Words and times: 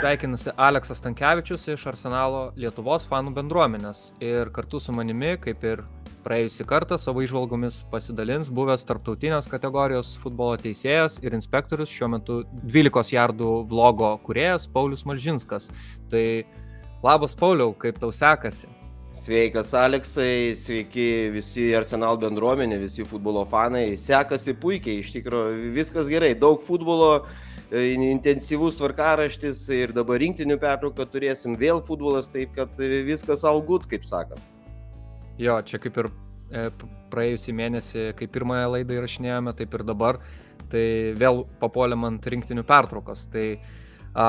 sveikinasi 0.00 0.50
Aleksas 0.56 1.00
Tankievičius 1.04 1.66
iš 1.68 1.82
Arsenalo 1.90 2.38
Lietuvos 2.56 3.04
fanų 3.10 3.34
bendruomenės 3.36 3.98
ir 4.24 4.48
kartu 4.54 4.78
su 4.80 4.94
manimi, 4.96 5.34
kaip 5.36 5.64
ir 5.68 5.82
praėjusį 6.24 6.64
kartą, 6.70 6.96
savo 6.96 7.20
išvalgomis 7.20 7.82
pasidalins 7.92 8.48
buvęs 8.48 8.86
tarptautinės 8.88 9.50
kategorijos 9.52 10.14
futbolo 10.22 10.56
teisėjas 10.62 11.18
ir 11.20 11.36
inspektorius, 11.36 11.92
šiuo 11.92 12.08
metu 12.14 12.38
12 12.62 13.12
jardų 13.12 13.50
vlogo 13.68 14.14
kuriejas 14.24 14.64
Paulius 14.72 15.04
Malžinskas. 15.04 15.68
Tai 16.08 16.24
labas 17.04 17.36
Pauliau, 17.36 17.74
kaip 17.76 18.00
tau 18.00 18.08
sekasi? 18.08 18.72
Sveikas 19.20 19.74
Aleksai, 19.76 20.56
sveiki 20.56 21.28
visi 21.34 21.68
Arsenal 21.76 22.16
bendruomenė, 22.22 22.80
visi 22.86 23.04
futbolo 23.04 23.44
fanai. 23.52 23.98
Sekasi 24.00 24.56
puikiai, 24.56 25.02
iš 25.04 25.12
tikrųjų 25.18 25.74
viskas 25.76 26.08
gerai, 26.08 26.32
daug 26.38 26.64
futbolo, 26.64 27.26
intensyvus 27.70 28.78
tvarkaraštis 28.80 29.62
ir 29.76 29.92
dabar 29.94 30.18
rinktinių 30.18 30.56
pertrauką 30.58 31.06
turėsim, 31.06 31.54
vėl 31.58 31.82
futbolas, 31.86 32.26
taip 32.28 32.54
kad 32.56 32.74
viskas 33.06 33.44
algut, 33.46 33.86
kaip 33.90 34.04
sakant. 34.04 34.42
Jo, 35.38 35.60
čia 35.62 35.78
kaip 35.80 35.96
ir 36.02 36.10
e, 36.50 36.66
praėjusį 37.12 37.54
mėnesį, 37.56 38.02
kai 38.18 38.26
pirmąją 38.28 38.74
laidą 38.74 38.98
įrašinėjome, 38.98 39.54
taip 39.56 39.78
ir 39.78 39.86
dabar, 39.86 40.18
tai 40.70 41.14
vėl 41.18 41.44
papuolėm 41.62 42.04
ant 42.10 42.26
rinktinių 42.26 42.66
pertraukos. 42.66 43.24
Tai 43.32 43.46
a, 44.14 44.28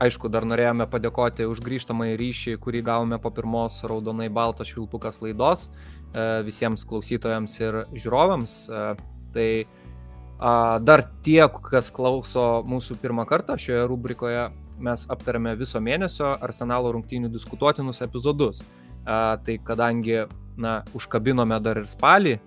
Aišku, 0.00 0.30
dar 0.32 0.46
norėjome 0.48 0.86
padėkoti 0.88 1.44
už 1.44 1.58
grįžtamą 1.60 2.06
į 2.08 2.12
ryšį, 2.16 2.54
kurį 2.64 2.80
gavome 2.86 3.18
po 3.20 3.28
pirmos 3.36 3.82
raudonai 3.84 4.30
baltas 4.32 4.70
švilpukas 4.70 5.18
laidos 5.20 5.66
e, 5.68 6.22
visiems 6.46 6.86
klausytojams 6.88 7.58
ir 7.60 7.76
žiūrovams. 7.92 8.54
E, 8.64 8.84
tai 9.34 9.48
dar 10.40 11.04
tie, 11.24 11.42
kas 11.70 11.90
klauso 11.92 12.62
mūsų 12.68 12.96
pirmą 13.02 13.26
kartą 13.28 13.58
šioje 13.60 13.86
rubrikoje, 13.90 14.48
mes 14.80 15.04
aptarėme 15.12 15.52
viso 15.60 15.80
mėnesio 15.84 16.32
Arsenalo 16.40 16.92
rungtynių 16.94 17.28
diskutuotinus 17.32 18.00
epizodus. 18.06 18.62
Tai 19.04 19.56
kadangi, 19.64 20.24
na, 20.60 20.80
užkabinome 20.96 21.60
dar 21.60 21.82
ir 21.82 21.88
spalį, 21.88 22.38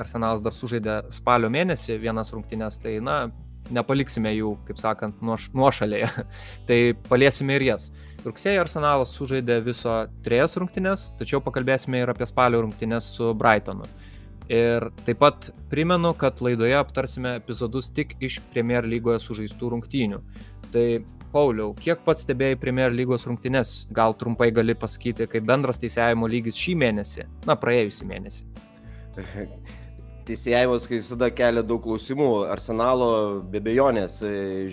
Arsenalas 0.00 0.40
dar 0.40 0.54
sužaidė 0.56 0.96
spalio 1.12 1.50
mėnesį 1.52 1.98
vienas 2.00 2.32
rungtynės, 2.32 2.78
tai, 2.80 2.96
na, 3.04 3.26
nepaliksime 3.74 4.32
jų, 4.34 4.54
kaip 4.68 4.78
sakant, 4.80 5.18
nuoš, 5.24 5.50
nuošalėje. 5.56 6.08
tai 6.68 6.78
paliesime 7.08 7.58
ir 7.58 7.66
jas. 7.72 7.90
Rugsėjai 8.24 8.60
Arsenalas 8.60 9.12
sužaidė 9.16 9.58
viso 9.64 9.94
trejas 10.24 10.56
rungtynės, 10.60 11.10
tačiau 11.20 11.40
pakalbėsime 11.44 12.02
ir 12.02 12.12
apie 12.12 12.28
spalio 12.28 12.62
rungtynės 12.66 13.08
su 13.16 13.32
Brightonu. 13.36 13.88
Ir 14.50 14.88
taip 15.06 15.20
pat 15.22 15.50
primenu, 15.70 16.10
kad 16.18 16.40
laidoje 16.42 16.74
aptarsime 16.74 17.36
epizodus 17.38 17.90
tik 17.94 18.16
iš 18.18 18.40
Premier 18.50 18.86
lygoje 18.88 19.20
sužaistų 19.22 19.74
rungtynių. 19.76 20.22
Tai 20.74 20.86
Pauliau, 21.30 21.70
kiek 21.78 22.00
pats 22.02 22.24
stebėjai 22.26 22.58
Premier 22.58 22.90
lygos 22.90 23.28
rungtynės? 23.30 23.84
Gal 23.94 24.16
trumpai 24.18 24.48
gali 24.50 24.74
pasakyti, 24.74 25.28
kaip 25.30 25.46
bendras 25.46 25.78
teisėjimo 25.78 26.26
lygis 26.26 26.58
šį 26.58 26.74
mėnesį, 26.82 27.28
na 27.46 27.54
praėjusį 27.54 28.08
mėnesį? 28.10 28.48
teisėjimas, 30.30 30.86
kai 30.86 31.00
visada 31.00 31.30
kelia 31.34 31.62
daug 31.66 31.82
klausimų. 31.84 32.28
Arsenalo 32.50 33.10
be 33.50 33.62
bejonės, 33.64 34.20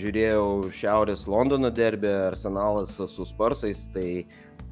žiūrėjau 0.02 0.72
Šiaurės 0.76 1.26
Londono 1.30 1.72
derbį, 1.74 2.12
Arsenalas 2.32 2.96
su 2.98 3.26
Sparsais, 3.28 3.88
tai 3.94 4.26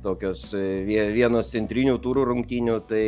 tokios 0.06 0.52
vienos 0.54 1.50
centrinių 1.54 1.98
turų 2.04 2.28
rungtynių, 2.32 2.78
tai 2.90 3.06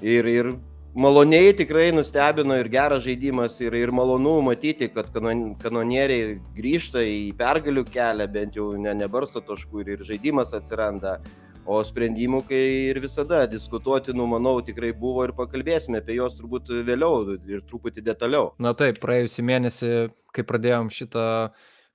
ir, 0.00 0.30
ir 0.30 0.52
maloniai 0.96 1.52
tikrai 1.52 1.90
nustebino 1.92 2.56
ir 2.56 2.70
geras 2.72 3.04
žaidimas, 3.04 3.58
ir, 3.60 3.74
ir 3.76 3.92
malonu 3.92 4.38
matyti, 4.44 4.88
kad 4.92 5.10
kanon, 5.12 5.50
kanonieriai 5.60 6.38
grįžta 6.56 7.02
į 7.04 7.34
pergalių 7.36 7.84
kelią, 7.92 8.28
bent 8.32 8.56
jau 8.56 8.70
ne, 8.80 8.94
nebarsto 8.96 9.42
taškų 9.44 9.84
ir, 9.84 9.92
ir 9.96 10.06
žaidimas 10.08 10.54
atsiranda. 10.56 11.18
O 11.66 11.80
sprendimų, 11.82 12.44
kai 12.46 12.62
ir 12.92 13.00
visada 13.02 13.40
diskutuotinų, 13.50 14.24
manau, 14.30 14.54
tikrai 14.62 14.92
buvo 14.94 15.24
ir 15.26 15.32
pakalbėsime 15.34 15.98
apie 15.98 16.14
juos 16.14 16.36
turbūt 16.38 16.70
vėliau 16.86 17.34
ir 17.34 17.64
truputį 17.66 18.04
detaliau. 18.06 18.52
Na 18.62 18.70
taip, 18.78 19.00
praėjusį 19.02 19.44
mėnesį, 19.48 19.90
kai 20.30 20.44
pradėjom 20.46 20.92
šitą 20.94 21.26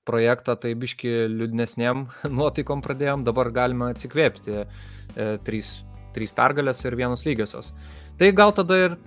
projektą, 0.04 0.58
tai 0.60 0.74
biški 0.76 1.14
liūdnesniem 1.32 2.04
nuotaikom 2.38 2.84
pradėjom, 2.84 3.24
dabar 3.24 3.50
galime 3.54 3.88
atsikvėpti. 3.94 4.60
E, 4.62 5.26
trys, 5.48 5.78
trys 6.12 6.36
pergalės 6.36 6.84
ir 6.84 6.98
vienos 7.00 7.24
lygiosios. 7.24 7.72
Tai 8.20 8.28
gal 8.36 8.52
tada 8.54 8.76
ir 8.78 8.98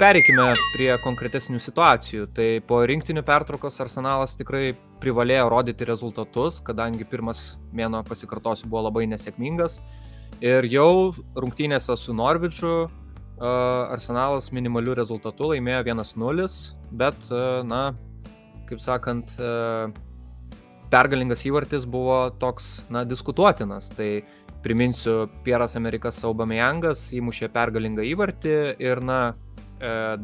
pereikime 0.00 0.48
prie 0.74 0.88
konkretesnių 1.04 1.60
situacijų. 1.62 2.26
Tai 2.34 2.48
po 2.66 2.80
rinktinių 2.88 3.22
pertraukos 3.26 3.76
Arsenalas 3.84 4.34
tikrai 4.38 4.72
privalėjo 5.02 5.50
rodyti 5.52 5.86
rezultatus, 5.86 6.62
kadangi 6.64 7.06
pirmas 7.06 7.54
mėno 7.76 8.00
pasikartosiu 8.08 8.66
buvo 8.72 8.86
labai 8.88 9.04
nesėkmingas. 9.12 9.78
Ir 10.42 10.66
jau 10.66 11.12
rungtynėse 11.36 11.94
su 12.00 12.16
Norvičiu 12.16 12.88
Arsenalas 13.38 14.50
minimaliu 14.54 14.94
rezultatu 14.96 15.52
laimėjo 15.52 15.84
1-0, 15.92 16.48
bet, 16.94 17.30
na, 17.66 17.84
kaip 18.68 18.82
sakant, 18.82 19.36
pergalingas 20.90 21.42
įvartis 21.46 21.86
buvo 21.90 22.30
toks, 22.40 22.80
na, 22.90 23.04
diskutuotinas. 23.06 23.90
Tai 23.94 24.10
priminsiu, 24.64 25.26
Pieras 25.44 25.76
Amerikas 25.76 26.22
Aubameyangas 26.24 27.10
įmušė 27.16 27.50
pergalingą 27.52 28.06
įvartį 28.08 28.56
ir, 28.82 29.02
na, 29.04 29.20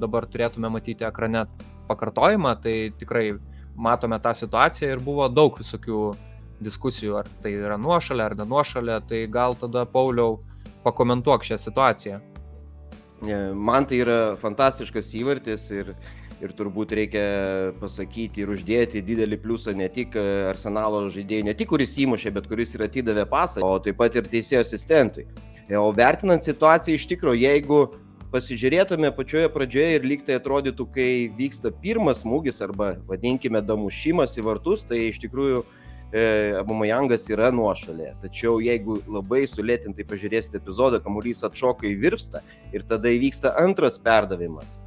dabar 0.00 0.24
turėtume 0.30 0.70
matyti 0.72 1.04
ekrane 1.04 1.44
pakartojimą, 1.90 2.56
tai 2.64 2.74
tikrai 2.96 3.34
matome 3.76 4.18
tą 4.22 4.32
situaciją 4.36 4.94
ir 4.94 5.04
buvo 5.04 5.28
daug 5.28 5.58
visokių 5.60 6.00
uh, 6.08 6.18
diskusijų, 6.64 7.16
ar 7.20 7.28
tai 7.42 7.54
yra 7.56 7.78
nuošalė 7.80 8.24
ar 8.24 8.36
nenuošalė, 8.38 9.00
tai 9.08 9.24
gal 9.32 9.56
tada 9.58 9.86
Pauliau 9.88 10.38
pakomentuok 10.84 11.44
šią 11.46 11.58
situaciją. 11.60 12.20
Man 13.56 13.86
tai 13.88 14.00
yra 14.00 14.18
fantastiškas 14.40 15.10
įvartis 15.18 15.66
ir, 15.76 15.92
ir 16.40 16.52
turbūt 16.56 16.94
reikia 16.96 17.22
pasakyti 17.80 18.44
ir 18.44 18.52
uždėti 18.54 19.02
didelį 19.04 19.38
pliusą 19.42 19.74
ne 19.76 19.88
tik 19.92 20.16
arsenalo 20.50 21.06
žaidėjai, 21.12 21.46
ne 21.50 21.54
tik 21.56 21.70
kuris 21.72 21.96
įmušė, 22.00 22.32
bet 22.36 22.48
kuris 22.50 22.74
ir 22.76 22.86
atidavė 22.86 23.26
pasą, 23.30 23.64
o 23.64 23.78
taip 23.82 24.00
pat 24.00 24.16
ir 24.16 24.28
teisėjo 24.30 24.64
asistentui. 24.64 25.26
O 25.78 25.90
vertinant 25.94 26.42
situaciją 26.42 26.98
iš 26.98 27.06
tikrųjų, 27.12 27.42
jeigu 27.44 27.82
pasižiūrėtume 28.30 29.10
pačioje 29.14 29.50
pradžioje 29.52 29.98
ir 29.98 30.06
lyg 30.06 30.24
tai 30.26 30.38
atrodytų, 30.38 30.86
kai 30.94 31.10
vyksta 31.36 31.72
pirmas 31.82 32.24
smūgis 32.24 32.62
arba 32.64 32.94
vadinkime 33.08 33.62
damušimas 33.62 34.36
į 34.38 34.46
vartus, 34.46 34.84
tai 34.86 35.08
iš 35.08 35.20
tikrųjų 35.24 35.62
e, 35.62 36.26
Abumajangas 36.60 37.26
yra 37.30 37.50
nuošalė. 37.54 38.12
Tačiau 38.22 38.58
jeigu 38.62 39.00
labai 39.10 39.44
sulėtintai 39.50 40.06
pažiūrėsite 40.10 40.58
epizodą, 40.62 41.02
kamuolys 41.02 41.42
atšoka 41.46 41.86
į 41.90 41.96
virpstą 42.06 42.42
ir 42.74 42.86
tada 42.90 43.10
įvyksta 43.14 43.54
antras 43.62 43.98
perdavimas. 44.02 44.78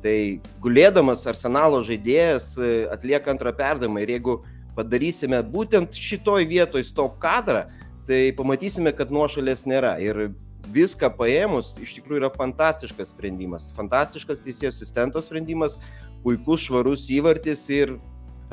Tai 0.00 0.16
gulėdamas 0.64 1.26
arsenalo 1.28 1.82
žaidėjas 1.84 2.54
e, 2.56 2.70
atlieka 2.92 3.34
antrą 3.34 3.52
perdavimą 3.56 4.00
ir 4.00 4.14
jeigu 4.16 4.38
padarysime 4.76 5.42
būtent 5.44 5.96
šitoj 5.96 6.46
vietoj 6.48 6.86
stop 6.88 7.18
kadrą, 7.20 7.66
tai 8.08 8.30
pamatysime, 8.36 8.94
kad 8.96 9.12
nuošalės 9.12 9.66
nėra. 9.68 9.98
Ir 10.00 10.30
viską 10.72 11.10
paėmus, 11.18 11.74
iš 11.82 11.96
tikrųjų 11.98 12.22
yra 12.22 12.30
fantastiškas 12.32 13.12
sprendimas. 13.12 13.70
Fantastiškas 13.76 14.40
teisėjo 14.44 14.72
asistento 14.72 15.22
sprendimas, 15.24 15.76
puikus 16.24 16.64
švarus 16.68 17.08
įvartis 17.12 17.66
ir 17.74 17.96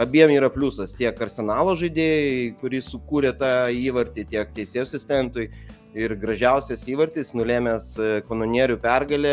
abiem 0.01 0.31
yra 0.35 0.49
pliusas 0.53 0.95
tiek 0.97 1.17
arsenalo 1.21 1.75
žaidėjai, 1.79 2.53
kuris 2.61 2.91
sukūrė 2.91 3.33
tą 3.37 3.53
įvartį, 3.73 4.27
tiek 4.33 4.53
teisėjų 4.57 4.85
asistentui. 4.85 5.49
Ir 5.97 6.13
gražiausias 6.19 6.83
įvartis, 6.91 7.31
nulėmęs 7.33 7.85
e, 7.97 8.09
kanonierių 8.27 8.75
pergalę, 8.83 9.31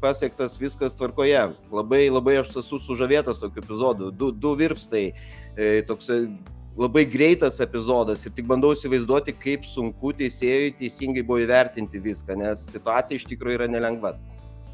pasiektas 0.00 0.56
viskas 0.60 0.96
tvarkoje. 0.98 1.48
Labai, 1.72 2.06
labai 2.12 2.38
aš 2.42 2.54
esu 2.62 2.80
sužavėtas 2.82 3.42
tokiu 3.42 3.64
epizodu. 3.64 4.12
Du, 4.14 4.30
du 4.32 4.54
virpstai, 4.58 5.10
e, 5.56 5.68
toks 5.88 6.10
labai 6.78 7.04
greitas 7.10 7.58
epizodas 7.64 8.24
ir 8.26 8.34
tik 8.36 8.46
bandau 8.50 8.70
įsivaizduoti, 8.76 9.34
kaip 9.42 9.66
sunku 9.66 10.14
teisėjui 10.18 10.76
teisingai 10.78 11.26
buvo 11.26 11.42
įvertinti 11.42 12.02
viską, 12.02 12.38
nes 12.38 12.68
situacija 12.70 13.18
iš 13.18 13.26
tikrųjų 13.32 13.58
yra 13.58 13.70
nelengva 13.70 14.14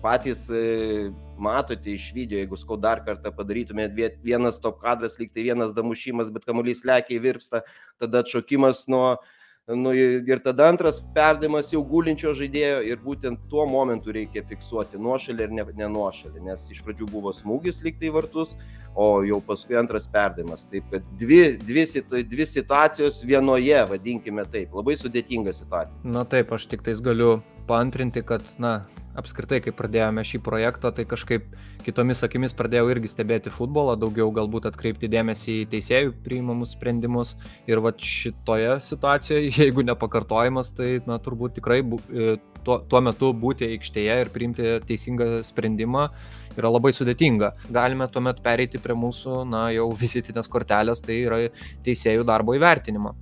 patys 0.04 0.48
e, 0.52 1.10
matote 1.40 1.94
iš 1.94 2.10
video, 2.12 2.36
jeigu 2.36 2.58
skau 2.60 2.76
dar 2.80 3.00
kartą 3.06 3.32
padarytumėt 3.32 3.96
vienas 4.24 4.60
top 4.60 4.82
kadras, 4.82 5.16
lyg 5.20 5.32
tai 5.32 5.46
vienas 5.48 5.72
damušimas, 5.76 6.32
bet 6.34 6.44
kamuolys 6.44 6.84
lekia 6.84 7.16
į 7.16 7.22
virpstą, 7.24 7.62
tada 8.02 8.20
atšokimas 8.20 8.84
nuo, 8.92 9.16
nu, 9.66 9.94
ir 9.94 10.38
tada 10.38 10.68
antras 10.68 11.00
perdavimas 11.14 11.70
jau 11.72 11.80
gulinčio 11.88 12.34
žaidėjo 12.36 12.82
ir 12.84 12.98
būtent 13.00 13.46
tuo 13.48 13.64
momentu 13.68 14.12
reikia 14.12 14.44
fiksuoti 14.44 15.00
nuošalį 15.00 15.46
ir 15.46 15.54
ne, 15.56 15.64
nenuošalį, 15.80 16.42
nes 16.50 16.66
iš 16.74 16.82
pradžių 16.84 17.08
buvo 17.08 17.32
smūgis 17.32 17.80
lyg 17.84 17.96
tai 18.00 18.12
vartus, 18.12 18.58
o 18.94 19.24
jau 19.24 19.40
paskui 19.40 19.78
antras 19.80 20.06
perdavimas. 20.10 20.66
Taip 20.68 20.90
kad 20.92 21.08
dvi, 21.20 21.56
dvi, 21.64 21.86
dvi 22.28 22.46
situacijos 22.50 23.22
vienoje, 23.24 23.80
vadinkime 23.88 24.44
taip, 24.52 24.76
labai 24.76 24.98
sudėtinga 25.00 25.56
situacija. 25.56 26.04
Na 26.04 26.26
taip, 26.28 26.52
aš 26.52 26.68
tik 26.68 26.84
tais 26.84 27.00
galiu 27.04 27.38
paantrinti, 27.68 28.22
kad, 28.26 28.44
na, 28.62 28.80
apskritai, 29.18 29.60
kai 29.62 29.72
pradėjome 29.74 30.24
šį 30.26 30.40
projektą, 30.44 30.90
tai 30.94 31.06
kažkaip 31.08 31.46
kitomis 31.84 32.22
akimis 32.26 32.54
pradėjau 32.56 32.88
irgi 32.92 33.10
stebėti 33.12 33.52
futbolą, 33.52 33.94
daugiau 34.00 34.30
galbūt 34.34 34.68
atkreipti 34.70 35.10
dėmesį 35.12 35.60
į 35.62 35.68
teisėjų 35.74 36.14
priimamus 36.24 36.74
sprendimus. 36.74 37.34
Ir 37.70 37.82
va 37.84 37.94
šitoje 37.94 38.78
situacijoje, 38.88 39.52
jeigu 39.62 39.86
nepakartojimas, 39.86 40.72
tai 40.76 40.96
na, 41.08 41.20
turbūt 41.22 41.58
tikrai 41.60 41.82
bu, 41.86 42.00
e, 42.10 42.36
tuo, 42.66 42.80
tuo 42.90 43.02
metu 43.04 43.30
būti 43.36 43.68
aikštėje 43.76 44.22
ir 44.24 44.32
priimti 44.34 44.78
teisingą 44.88 45.36
sprendimą 45.46 46.08
yra 46.54 46.70
labai 46.70 46.92
sudėtinga. 46.94 47.52
Galime 47.74 48.08
tuomet 48.10 48.40
pereiti 48.42 48.80
prie 48.82 48.96
mūsų, 48.98 49.42
na, 49.50 49.66
jau 49.74 49.88
vizitinės 49.98 50.50
kortelės, 50.50 51.02
tai 51.04 51.22
yra 51.26 51.40
teisėjų 51.86 52.26
darbo 52.26 52.54
įvertinimo. 52.58 53.14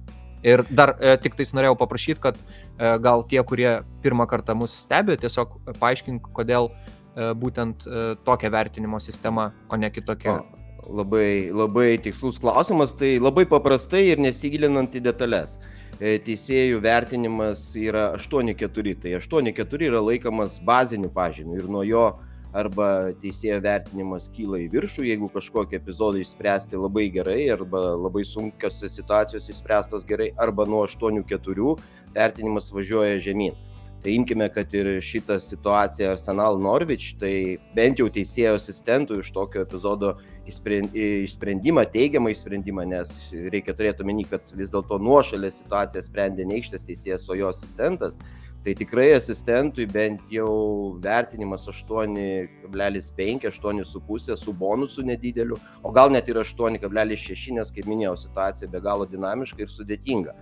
Ir 0.43 0.65
dar 0.71 0.97
e, 0.99 1.15
tik 1.23 1.37
tais 1.39 1.53
norėjau 1.55 1.77
paprašyti, 1.79 2.21
kad 2.23 2.39
e, 2.39 2.97
gal 3.03 3.23
tie, 3.31 3.39
kurie 3.47 3.77
pirmą 4.03 4.27
kartą 4.31 4.57
mus 4.59 4.75
stebi, 4.85 5.15
tiesiog 5.23 5.55
paaiškink, 5.79 6.33
kodėl 6.35 6.73
e, 6.73 7.31
būtent 7.39 7.87
e, 7.87 8.03
tokia 8.27 8.51
vertinimo 8.51 8.99
sistema, 9.03 9.53
o 9.71 9.79
ne 9.79 9.91
kitokia. 9.95 10.41
O, 10.41 10.63
labai, 11.03 11.51
labai 11.55 11.95
tikslus 12.03 12.41
klausimas, 12.43 12.95
tai 12.99 13.15
labai 13.23 13.47
paprastai 13.47 14.09
ir 14.11 14.23
nesigilinant 14.23 14.99
į 14.99 15.05
detalės. 15.07 15.59
E, 16.03 16.17
teisėjų 16.25 16.81
vertinimas 16.83 17.69
yra 17.79 18.11
8-4, 18.19 18.97
tai 19.05 19.15
8-4 19.21 19.87
yra 19.87 20.03
laikomas 20.03 20.59
baziniu 20.67 21.13
pažymiu 21.15 21.61
ir 21.61 21.69
nuo 21.71 21.85
jo 21.87 22.07
arba 22.53 22.87
teisėjo 23.23 23.59
vertinimas 23.65 24.29
kyla 24.33 24.61
į 24.65 24.69
viršų, 24.73 25.07
jeigu 25.09 25.29
kažkokį 25.33 25.79
epizodą 25.81 26.21
išspręsti 26.23 26.81
labai 26.81 27.09
gerai, 27.15 27.41
arba 27.55 27.93
labai 27.97 28.25
sunkios 28.29 28.81
situacijos 28.85 29.49
išspręstos 29.53 30.07
gerai, 30.09 30.31
arba 30.37 30.69
nuo 30.69 30.85
8-4 30.87 31.77
vertinimas 32.15 32.73
važiuoja 32.75 33.21
žemyn. 33.25 33.57
Tai 34.03 34.17
imkime, 34.19 34.49
kad 34.51 34.73
ir 34.75 34.97
šitą 34.99 35.37
situaciją 35.39 36.11
Arsenal 36.17 36.57
Norwich, 36.59 37.13
tai 37.21 37.59
bent 37.77 38.01
jau 38.03 38.09
teisėjo 38.11 38.57
asistentų 38.59 39.21
iš 39.23 39.31
tokio 39.31 39.63
epizodo 39.63 40.17
išsprendimą, 40.47 41.85
teigiamą 41.93 42.33
išsprendimą, 42.33 42.85
nes 42.91 43.13
reikia 43.53 43.75
turėti 43.77 44.05
omeny, 44.05 44.25
kad 44.29 44.55
vis 44.59 44.73
dėlto 44.73 44.99
nuošalė 45.03 45.51
situaciją 45.55 46.03
sprendė 46.05 46.47
ne 46.47 46.59
aikštės 46.59 46.87
teisėjas, 46.89 47.29
o 47.31 47.39
jo 47.39 47.51
asistentas. 47.53 48.19
Tai 48.63 48.77
tikrai 48.79 49.09
asistentui 49.17 49.89
bent 49.91 50.21
jau 50.31 50.95
vertinimas 51.03 51.65
8,5, 51.67 53.49
8,5 53.51 54.37
su 54.39 54.53
bonusu 54.55 55.03
nedideliu, 55.03 55.59
o 55.83 55.91
gal 55.91 56.13
net 56.15 56.31
ir 56.31 56.39
8,6, 56.39 57.49
nes, 57.57 57.73
kaip 57.75 57.89
minėjau, 57.91 58.15
situacija 58.27 58.71
be 58.71 58.83
galo 58.85 59.09
dinamiška 59.11 59.65
ir 59.65 59.73
sudėtinga. 59.73 60.37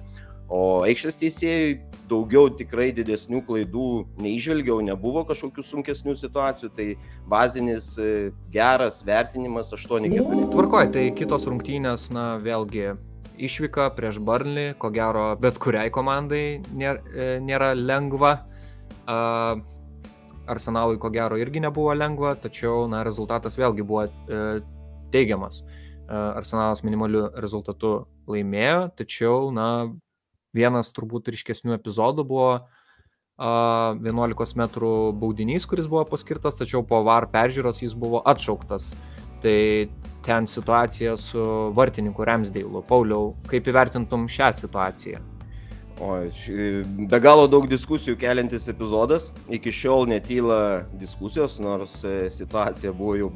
O 0.51 0.83
aikštės 0.83 1.15
teisėjai 1.21 1.75
daugiau 2.11 2.49
tikrai 2.59 2.89
didesnių 2.95 3.45
klaidų 3.47 3.85
neižvelgiau, 4.19 4.81
nebuvo 4.83 5.23
kažkokių 5.29 5.63
sunkesnių 5.63 6.17
situacijų, 6.19 6.71
tai 6.75 6.87
bazinis 7.31 7.93
e, 8.03 8.33
geras 8.51 8.99
vertinimas 9.07 9.71
8,4. 9.77 10.49
Tvarkoj, 10.51 10.91
tai 10.97 11.05
kitos 11.15 11.47
rungtynės, 11.47 12.09
na 12.15 12.33
vėlgi 12.43 12.97
išvyka 13.41 13.93
prieš 13.95 14.19
Burnley, 14.19 14.75
ko 14.75 14.91
gero 14.95 15.29
bet 15.41 15.63
kuriai 15.63 15.93
komandai 15.95 16.45
nėra, 16.75 16.99
e, 17.15 17.31
nėra 17.47 17.73
lengva. 17.79 18.41
Arsenalui 20.51 20.99
ko 20.99 21.09
gero 21.15 21.39
irgi 21.39 21.63
nebuvo 21.63 21.95
lengva, 21.95 22.35
tačiau 22.39 22.89
na, 22.91 23.05
rezultatas 23.07 23.55
vėlgi 23.59 23.87
buvo 23.87 24.09
e, 24.11 24.45
teigiamas. 25.15 25.63
Arsenalas 26.11 26.83
minimaliu 26.83 27.29
rezultatu 27.39 28.01
laimėjo, 28.27 28.89
tačiau 28.99 29.53
na, 29.55 29.67
vienas 30.57 30.93
turbūt 30.95 31.31
ryškesnių 31.33 31.77
epizodų 31.79 32.27
buvo 32.27 32.51
11 33.41 34.57
m 34.61 34.67
baudinys, 35.17 35.67
kuris 35.67 35.89
buvo 35.89 36.05
paskirtas, 36.05 36.59
tačiau 36.59 36.85
po 36.85 37.01
VAR 37.07 37.29
peržiūros 37.33 37.81
jis 37.81 37.97
buvo 37.97 38.21
atšauktas. 38.29 38.93
Tai 39.41 39.89
ten 40.27 40.47
situacija 40.47 41.17
su 41.17 41.43
vartininku 41.73 42.27
Ramsdėlu. 42.29 42.85
Pauliau, 42.85 43.35
kaip 43.49 43.71
įvertintum 43.73 44.29
šią 44.29 44.51
situaciją? 44.59 45.23
O, 46.01 46.15
be 47.13 47.19
galo 47.21 47.45
daug 47.49 47.67
diskusijų 47.69 48.17
keliantis 48.21 48.69
epizodas. 48.73 49.27
Iki 49.53 49.73
šiol 49.73 50.07
netyla 50.09 50.87
diskusijos, 50.97 51.59
nors 51.61 51.99
e, 52.09 52.31
situacija 52.33 52.95
buvo 52.97 53.19
jau 53.19 53.29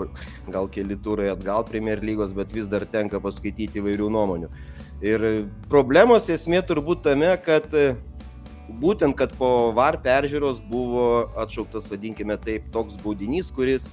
gal 0.49 0.71
keli 0.73 0.97
turai 0.97 1.29
atgal 1.33 1.67
Premier 1.69 2.01
lygos, 2.01 2.33
bet 2.33 2.53
vis 2.57 2.69
dar 2.73 2.87
tenka 2.89 3.21
paskaityti 3.21 3.83
įvairių 3.83 4.09
nuomonių. 4.17 4.49
Ir 5.05 5.25
problemos 5.69 6.31
esmė 6.33 6.63
turbūt 6.65 7.03
tame, 7.05 7.29
kad 7.45 7.67
e, 7.77 7.93
būtent, 8.81 9.13
kad 9.19 9.35
po 9.37 9.73
VAR 9.77 9.99
peržiūros 10.01 10.63
buvo 10.71 11.29
atšauktas, 11.45 11.91
vadinkime 11.93 12.39
taip, 12.41 12.71
toks 12.73 12.97
baudinys, 13.05 13.53
kuris 13.53 13.93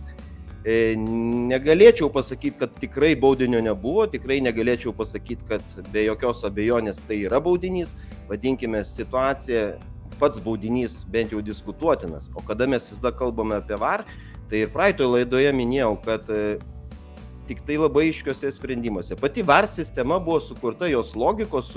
E, 0.62 0.94
negalėčiau 1.50 2.12
pasakyti, 2.14 2.60
kad 2.60 2.74
tikrai 2.78 3.16
baudinio 3.18 3.58
nebuvo, 3.66 4.04
tikrai 4.06 4.38
negalėčiau 4.46 4.94
pasakyti, 4.94 5.48
kad 5.50 5.64
be 5.90 6.04
jokios 6.06 6.44
abejonės 6.46 7.02
tai 7.08 7.24
yra 7.26 7.40
baudinys. 7.42 7.96
Vadinkime 8.30 8.84
situaciją, 8.86 9.64
pats 10.22 10.42
baudinys 10.44 11.00
bent 11.10 11.34
jau 11.34 11.42
diskutuotinas. 11.42 12.30
O 12.38 12.46
kada 12.46 12.70
mes 12.70 12.86
vis 12.92 13.02
dar 13.02 13.16
kalbame 13.18 13.58
apie 13.58 13.80
VAR, 13.82 14.06
tai 14.52 14.62
ir 14.68 14.74
praeitoje 14.74 15.10
laidoje 15.16 15.56
minėjau, 15.58 15.96
kad 16.06 16.30
e, 16.30 16.60
tik 17.52 17.66
tai 17.68 17.76
labai 17.76 18.06
iškiuose 18.08 18.48
sprendimuose. 18.56 19.18
Pati 19.20 19.44
VAR 19.44 19.68
sistema 19.68 20.20
buvo 20.24 20.40
sukurta, 20.40 20.88
jos 20.88 21.12
logikos 21.20 21.74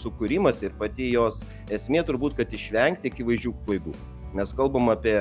sukūrimas 0.00 0.64
ir 0.66 0.74
pati 0.80 1.12
jos 1.14 1.44
esmė 1.70 2.02
turbūt, 2.08 2.34
kad 2.40 2.50
išvengti 2.50 3.12
akivaizdžių 3.12 3.54
klaidų. 3.62 3.94
Mes 4.34 4.54
kalbam 4.58 4.90
apie 4.90 5.16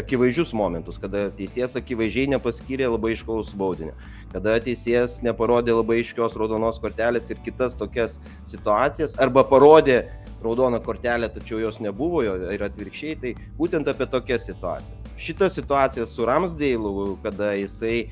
akivaizdžius 0.00 0.54
momentus, 0.56 0.96
kada 0.98 1.28
teisėjas 1.36 1.76
akivaizdžiai 1.78 2.30
nepaskyrė 2.32 2.88
labai 2.88 3.12
iškaus 3.14 3.52
baudinio, 3.58 3.92
kada 4.32 4.56
teisėjas 4.62 5.20
neparodė 5.26 5.76
labai 5.76 6.00
iškios 6.00 6.38
raudonos 6.40 6.80
kortelės 6.82 7.28
ir 7.30 7.42
kitas 7.44 7.76
tokias 7.78 8.16
situacijas, 8.48 9.14
arba 9.20 9.44
parodė 9.46 10.06
raudoną 10.42 10.80
kortelę, 10.84 11.28
tačiau 11.32 11.60
jos 11.60 11.78
nebuvo 11.84 12.22
ir 12.24 12.64
atvirkščiai, 12.66 13.18
tai 13.20 13.34
būtent 13.58 13.88
apie 13.92 14.08
tokias 14.10 14.48
situacijas. 14.48 15.06
Šita 15.20 15.48
situacija 15.52 16.06
su 16.08 16.26
Ramsdėlu, 16.28 17.16
kada 17.24 17.54
jisai 17.60 18.08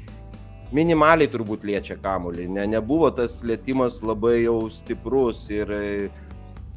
minimaliai 0.73 1.31
turbūt 1.31 1.67
liečia 1.69 1.99
kamuolį, 2.01 2.49
ne, 2.57 2.67
nebuvo 2.77 3.11
tas 3.15 3.43
lietimas 3.47 4.01
labai 4.03 4.45
jau 4.45 4.61
stiprus 4.73 5.47
ir 5.53 5.73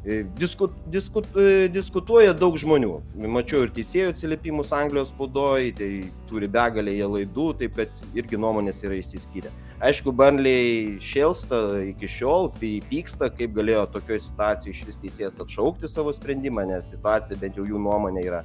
E, 0.04 0.22
diskut, 0.36 0.72
diskut, 0.86 1.26
e, 1.36 1.66
diskutuoja 1.68 2.30
daug 2.32 2.54
žmonių. 2.56 3.00
Mačiau 3.34 3.64
ir 3.66 3.72
teisėjų 3.74 4.12
atsiliepimus 4.12 4.70
Anglijos 4.72 5.10
spaudoje, 5.10 5.72
tai 5.74 5.88
turi 6.30 6.46
begalę 6.48 6.94
jie 6.94 7.08
laidų, 7.16 7.48
taip 7.58 7.74
pat 7.76 8.00
irgi 8.16 8.38
nuomonės 8.38 8.84
yra 8.86 8.96
išsiskyrę. 9.00 9.50
Aišku, 9.84 10.14
Burnley 10.14 10.96
šėlsta 11.02 11.60
iki 11.90 12.08
šiol, 12.14 12.48
pyksta, 12.60 13.28
kaip 13.34 13.52
galėjo 13.58 13.88
tokioje 13.98 14.22
situacijoje 14.28 14.76
iš 14.76 14.86
vis 14.86 15.02
teisėjas 15.02 15.42
atšaukti 15.42 15.90
savo 15.90 16.14
sprendimą, 16.14 16.64
nes 16.70 16.88
situacija 16.94 17.36
bent 17.42 17.58
jau 17.58 17.66
jų 17.66 17.82
nuomonė 17.82 18.24
yra 18.30 18.44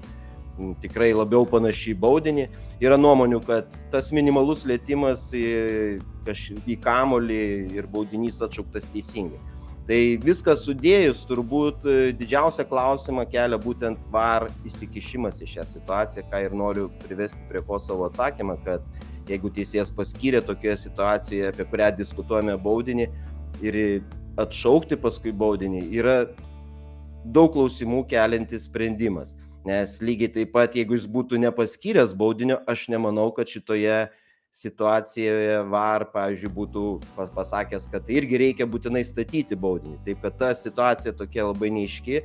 tikrai 0.82 1.12
labiau 1.16 1.48
panaši 1.50 1.94
į 1.94 2.00
baudinį. 2.04 2.48
Yra 2.84 2.98
nuomonių, 3.00 3.40
kad 3.48 3.74
tas 3.94 4.12
minimalus 4.16 4.66
lėtimas 4.70 5.30
į, 5.38 5.48
į 6.68 6.78
kamolį 6.84 7.42
ir 7.78 7.90
baudinys 7.92 8.42
atšauktas 8.46 8.90
teisingai. 8.94 9.42
Tai 9.84 10.00
viską 10.24 10.54
sudėjus 10.56 11.26
turbūt 11.28 11.84
e, 11.92 11.96
didžiausią 12.16 12.64
klausimą 12.70 13.26
kelia 13.28 13.58
būtent 13.60 14.06
VAR 14.14 14.46
įsikišimas 14.64 15.42
į 15.44 15.48
šią 15.58 15.66
situaciją, 15.74 16.24
ką 16.32 16.40
ir 16.46 16.56
noriu 16.56 16.86
privesti 17.02 17.42
prie 17.50 17.60
ko 17.68 17.82
savo 17.84 18.08
atsakymą, 18.08 18.56
kad 18.64 18.88
jeigu 19.28 19.52
teisėjas 19.52 19.92
paskyrė 19.92 20.40
tokioje 20.48 20.86
situacijoje, 20.86 21.50
apie 21.52 21.68
kurią 21.68 21.90
diskutuojame 21.98 22.56
baudinį 22.64 23.10
ir 23.64 23.80
atšaukti 24.40 24.96
paskui 25.04 25.36
baudinį, 25.36 25.84
yra 26.00 26.16
daug 27.24 27.52
klausimų 27.52 28.06
keliantis 28.08 28.70
sprendimas. 28.70 29.36
Nes 29.64 29.96
lygiai 30.04 30.32
taip 30.34 30.52
pat, 30.56 30.76
jeigu 30.76 30.98
jis 30.98 31.08
būtų 31.08 31.40
nepaskyręs 31.40 32.12
baudinio, 32.20 32.60
aš 32.68 32.90
nemanau, 32.92 33.30
kad 33.36 33.48
šitoje 33.48 34.10
situacijoje 34.54 35.62
VAR, 35.72 36.06
pavyzdžiui, 36.14 36.52
būtų 36.54 36.84
pasakęs, 37.34 37.88
kad 37.90 38.10
irgi 38.14 38.38
reikia 38.42 38.68
būtinai 38.70 39.02
statyti 39.08 39.58
baudinį. 39.58 39.98
Taip 40.06 40.22
kad 40.26 40.38
ta 40.42 40.52
situacija 40.58 41.16
tokia 41.18 41.48
labai 41.48 41.72
neiški 41.74 42.20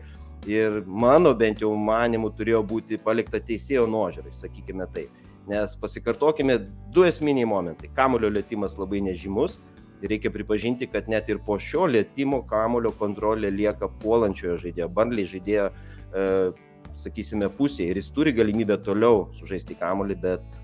ir 0.50 0.82
mano 0.84 1.32
bent 1.34 1.62
jau 1.64 1.72
manimu 1.78 2.30
turėjo 2.36 2.60
būti 2.68 3.00
palikta 3.00 3.40
teisėjo 3.40 3.86
nuožiūrai, 3.88 4.34
sakykime 4.36 4.90
taip. 4.92 5.14
Nes 5.48 5.72
pasikartokime 5.80 6.58
du 6.92 7.06
esminiai 7.08 7.48
momentai. 7.48 7.88
Kamulio 7.96 8.28
lėtimas 8.28 8.76
labai 8.76 9.00
nežymus 9.06 9.56
ir 10.02 10.12
reikia 10.12 10.30
pripažinti, 10.34 10.90
kad 10.90 11.08
net 11.08 11.30
ir 11.32 11.40
po 11.46 11.56
šio 11.58 11.86
lėtimo 11.88 12.42
kamulio 12.50 12.92
kontrolė 12.98 13.50
lieka 13.54 13.88
puolančiojo 14.02 14.58
žaidėjo, 14.66 14.90
bandliai 14.92 15.30
žaidėjo, 15.32 15.70
e, 15.72 16.26
sakysime, 16.98 17.48
pusėje 17.58 17.92
ir 17.92 18.00
jis 18.00 18.10
turi 18.14 18.34
galimybę 18.36 18.78
toliau 18.84 19.28
sužaisti 19.38 19.76
kamulį, 19.78 20.16
bet 20.22 20.56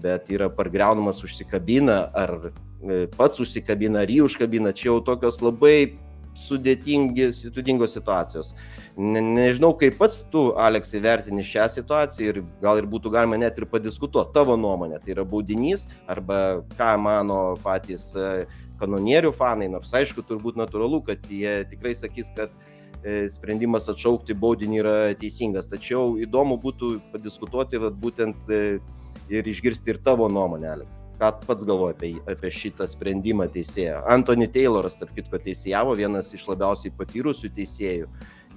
bet 0.00 0.30
yra 0.32 0.48
pargreunamas 0.48 1.22
užsikabina, 1.24 1.98
ar 2.16 2.36
e, 2.48 3.06
pats 3.16 3.42
užsikabina, 3.44 4.04
ar 4.04 4.12
jį 4.12 4.22
užkabina, 4.24 4.72
čia 4.76 4.90
jau 4.90 5.00
tokios 5.04 5.40
labai 5.44 5.98
sudėtingos 6.40 7.94
situacijos. 7.96 8.54
Ne, 8.96 9.20
nežinau, 9.20 9.72
kaip 9.78 9.96
pats 10.00 10.20
tu, 10.32 10.50
Aleksai, 10.58 11.02
vertini 11.04 11.44
šią 11.46 11.66
situaciją 11.74 12.32
ir 12.32 12.40
gal 12.62 12.80
ir 12.80 12.88
būtų 12.90 13.12
galima 13.12 13.38
net 13.40 13.58
ir 13.58 13.66
padiskutuoti 13.70 14.34
tavo 14.36 14.56
nuomonę. 14.60 15.00
Tai 15.02 15.14
yra 15.16 15.26
baudinys 15.26 15.86
arba 16.10 16.60
ką 16.78 16.90
mano 17.02 17.40
patys 17.64 18.10
e, 18.14 18.46
kanonierių 18.80 19.32
fanai, 19.36 19.68
nors 19.72 19.92
aišku, 19.94 20.24
turbūt 20.26 20.58
natūralu, 20.60 21.02
kad 21.04 21.26
jie 21.28 21.60
tikrai 21.70 21.92
sakys, 21.98 22.32
kad 22.36 22.54
sprendimas 23.32 23.88
atšaukti 23.92 24.36
baudinį 24.36 24.80
yra 24.82 24.96
teisingas. 25.20 25.70
Tačiau 25.70 26.18
įdomu 26.20 26.58
būtų 26.60 26.96
padiskutuoti 27.12 27.80
vat, 27.80 27.96
būtent 28.00 28.50
e, 28.52 28.80
ir 29.32 29.48
išgirsti 29.48 29.94
ir 29.94 30.02
tavo 30.04 30.28
nuomonę, 30.28 30.74
Aleksai 30.74 31.10
ką 31.20 31.32
pats 31.46 31.64
galvoji 31.68 31.94
apie, 31.96 32.10
apie 32.32 32.50
šitą 32.54 32.86
sprendimą 32.88 33.50
teisėjo. 33.52 34.00
Antony 34.08 34.48
Tayloras, 34.52 34.96
tarp 35.00 35.12
kitko, 35.16 35.40
teisėjavo, 35.42 35.94
vienas 35.98 36.32
iš 36.36 36.46
labiausiai 36.48 36.94
patyrusių 36.96 37.50
teisėjų. 37.58 38.08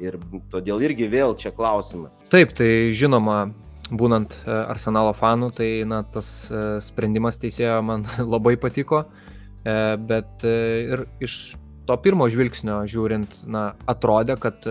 Ir 0.01 0.17
todėl 0.51 0.81
irgi 0.87 1.09
vėl 1.11 1.35
čia 1.37 1.51
klausimas. 1.53 2.21
Taip, 2.33 2.55
tai 2.57 2.93
žinoma, 2.97 3.51
būnant 3.91 4.33
e, 4.39 4.55
Arsenalo 4.55 5.11
fanų, 5.17 5.51
tai 5.59 5.69
na, 5.87 6.01
tas 6.15 6.31
e, 6.49 6.63
sprendimas 6.81 7.37
teisėjo 7.41 7.81
man 7.85 8.07
labai 8.33 8.55
patiko, 8.61 9.03
e, 9.03 9.75
bet 9.99 10.47
ir 10.47 11.05
iš 11.23 11.57
to 11.87 11.97
pirmo 12.03 12.27
žvilgsnio 12.31 12.81
žiūrint, 12.89 13.43
na, 13.49 13.73
atrodė, 13.89 14.37
kad 14.41 14.65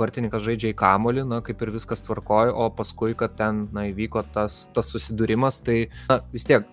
vartininkas 0.00 0.44
žaidžia 0.44 0.72
į 0.72 0.78
kamolį, 0.80 1.24
na, 1.28 1.40
kaip 1.44 1.60
ir 1.60 1.72
viskas 1.74 2.04
tvarkoja, 2.06 2.54
o 2.56 2.70
paskui, 2.72 3.12
kad 3.18 3.36
ten, 3.38 3.66
na, 3.76 3.88
įvyko 3.90 4.24
tas, 4.34 4.62
tas 4.76 4.88
susidūrimas, 4.92 5.60
tai, 5.66 5.82
na, 6.08 6.22
vis 6.32 6.46
tiek 6.48 6.68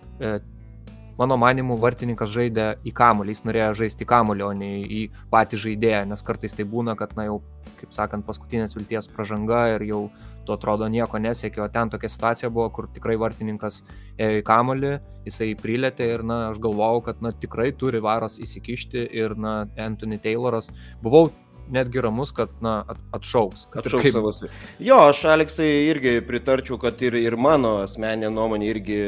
mano 1.18 1.36
manimu, 1.40 1.76
vartininkas 1.82 2.30
žaidė 2.30 2.68
į 2.86 2.94
kamolį, 2.96 3.34
jis 3.34 3.44
norėjo 3.48 3.70
žaisti 3.82 4.06
į 4.06 4.10
kamolį, 4.12 4.44
o 4.46 4.52
ne 4.56 4.70
į 4.86 5.04
patį 5.32 5.60
žaidėją, 5.64 6.04
nes 6.12 6.24
kartais 6.24 6.54
tai 6.54 6.66
būna, 6.68 6.94
kad, 6.98 7.16
na 7.18 7.26
jau, 7.26 7.40
kaip 7.80 7.92
sakant, 7.94 8.26
paskutinės 8.26 8.76
vilties 8.78 9.10
pažanga 9.16 9.64
ir 9.74 9.88
jau 9.90 10.02
tu 10.48 10.54
atrodo 10.56 10.88
nieko 10.88 11.20
nesiekia, 11.20 11.66
o 11.66 11.68
ten 11.72 11.92
tokia 11.92 12.08
situacija 12.08 12.48
buvo, 12.48 12.70
kur 12.72 12.88
tikrai 12.94 13.18
vartininkas 13.20 13.82
ėjo 14.16 14.40
į 14.40 14.46
kamolį, 14.48 14.94
jisai 15.28 15.50
prilėtė 15.60 16.08
ir, 16.14 16.24
na, 16.24 16.46
aš 16.52 16.62
galvojau, 16.64 17.04
kad, 17.10 17.20
na, 17.24 17.34
tikrai 17.36 17.68
turi 17.76 18.00
varas 18.04 18.38
įsikišti 18.40 19.04
ir, 19.20 19.36
na, 19.36 19.60
Anthony 19.76 20.20
Tayloras, 20.24 20.72
buvau 21.04 21.28
netgi 21.68 22.00
ramus, 22.00 22.32
kad, 22.32 22.52
na, 22.64 22.80
atšauks. 23.12 23.68
Kad 23.74 23.84
atšauks 23.84 24.08
kaip... 24.08 24.16
savus. 24.16 24.42
Jo, 24.80 25.02
aš 25.10 25.26
Aleksai 25.28 25.68
irgi 25.90 26.18
pritarčiau, 26.24 26.80
kad 26.80 27.00
ir, 27.04 27.18
ir 27.20 27.36
mano 27.36 27.78
asmeninė 27.84 28.32
nuomonė 28.32 28.72
irgi 28.72 29.00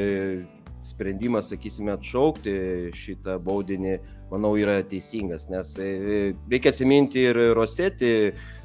sprendimas, 0.84 1.50
sakysime, 1.52 1.94
atšaukti 1.96 2.54
šitą 2.96 3.36
baudinį, 3.44 3.98
manau, 4.30 4.54
yra 4.60 4.78
teisingas, 4.86 5.48
nes 5.52 5.74
e, 5.80 5.90
reikia 6.50 6.72
atsiminti 6.72 7.26
ir 7.30 7.40
Rosetį 7.56 8.12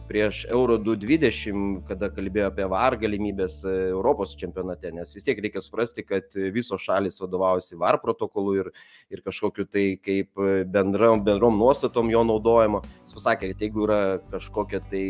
prieš 0.09 0.43
Euro 0.53 0.77
2020, 0.81 1.83
kada 1.89 2.09
kalbėjo 2.13 2.49
apie 2.51 2.67
VAR 2.71 2.97
galimybės 3.01 3.59
e, 3.65 3.73
Europos 3.89 4.35
čempionate, 4.39 4.91
nes 4.95 5.13
vis 5.15 5.25
tiek 5.25 5.39
reikia 5.41 5.63
suprasti, 5.63 6.05
kad 6.05 6.37
visos 6.53 6.83
šalis 6.85 7.19
vadovaujasi 7.23 7.79
VAR 7.81 7.99
protokolu 8.03 8.55
ir, 8.61 8.71
ir 9.13 9.23
kažkokiu 9.25 9.67
tai 9.69 9.85
kaip 10.01 10.31
bendram, 10.71 11.23
bendrom 11.25 11.57
nuostatom 11.59 12.11
jo 12.13 12.23
naudojimo. 12.27 12.83
Jis 13.05 13.17
pasakė, 13.17 13.53
kad 13.53 13.65
jeigu 13.65 13.85
yra 13.87 14.01
kažkokia 14.33 14.83
tai 14.91 15.05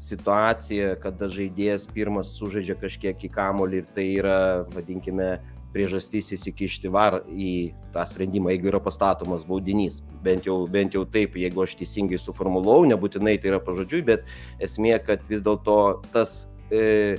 situacija, 0.00 0.94
kada 1.00 1.28
žaidėjas 1.28 1.84
pirmas 1.92 2.32
sužaidžia 2.38 2.76
kažkiek 2.80 3.26
į 3.28 3.32
kamolį 3.34 3.82
ir 3.82 3.88
tai 3.94 4.06
yra, 4.16 4.38
vadinkime, 4.72 5.34
priežastis 5.74 6.32
įsikišti 6.36 6.90
var 6.92 7.20
į 7.30 7.72
tą 7.94 8.04
sprendimą, 8.08 8.52
jeigu 8.54 8.70
yra 8.72 8.80
pastatomas 8.82 9.44
baudinys. 9.48 10.00
Bent 10.24 10.48
jau, 10.48 10.64
bent 10.70 10.94
jau 10.96 11.04
taip, 11.06 11.38
jeigu 11.38 11.64
aš 11.64 11.76
teisingai 11.80 12.18
suformulau, 12.20 12.84
nebūtinai 12.90 13.36
tai 13.40 13.54
yra 13.54 13.60
pažodžiui, 13.64 14.02
bet 14.08 14.30
esmė, 14.62 14.96
kad 15.06 15.24
vis 15.30 15.44
dėlto 15.46 15.78
tas 16.14 16.48
e, 16.74 17.16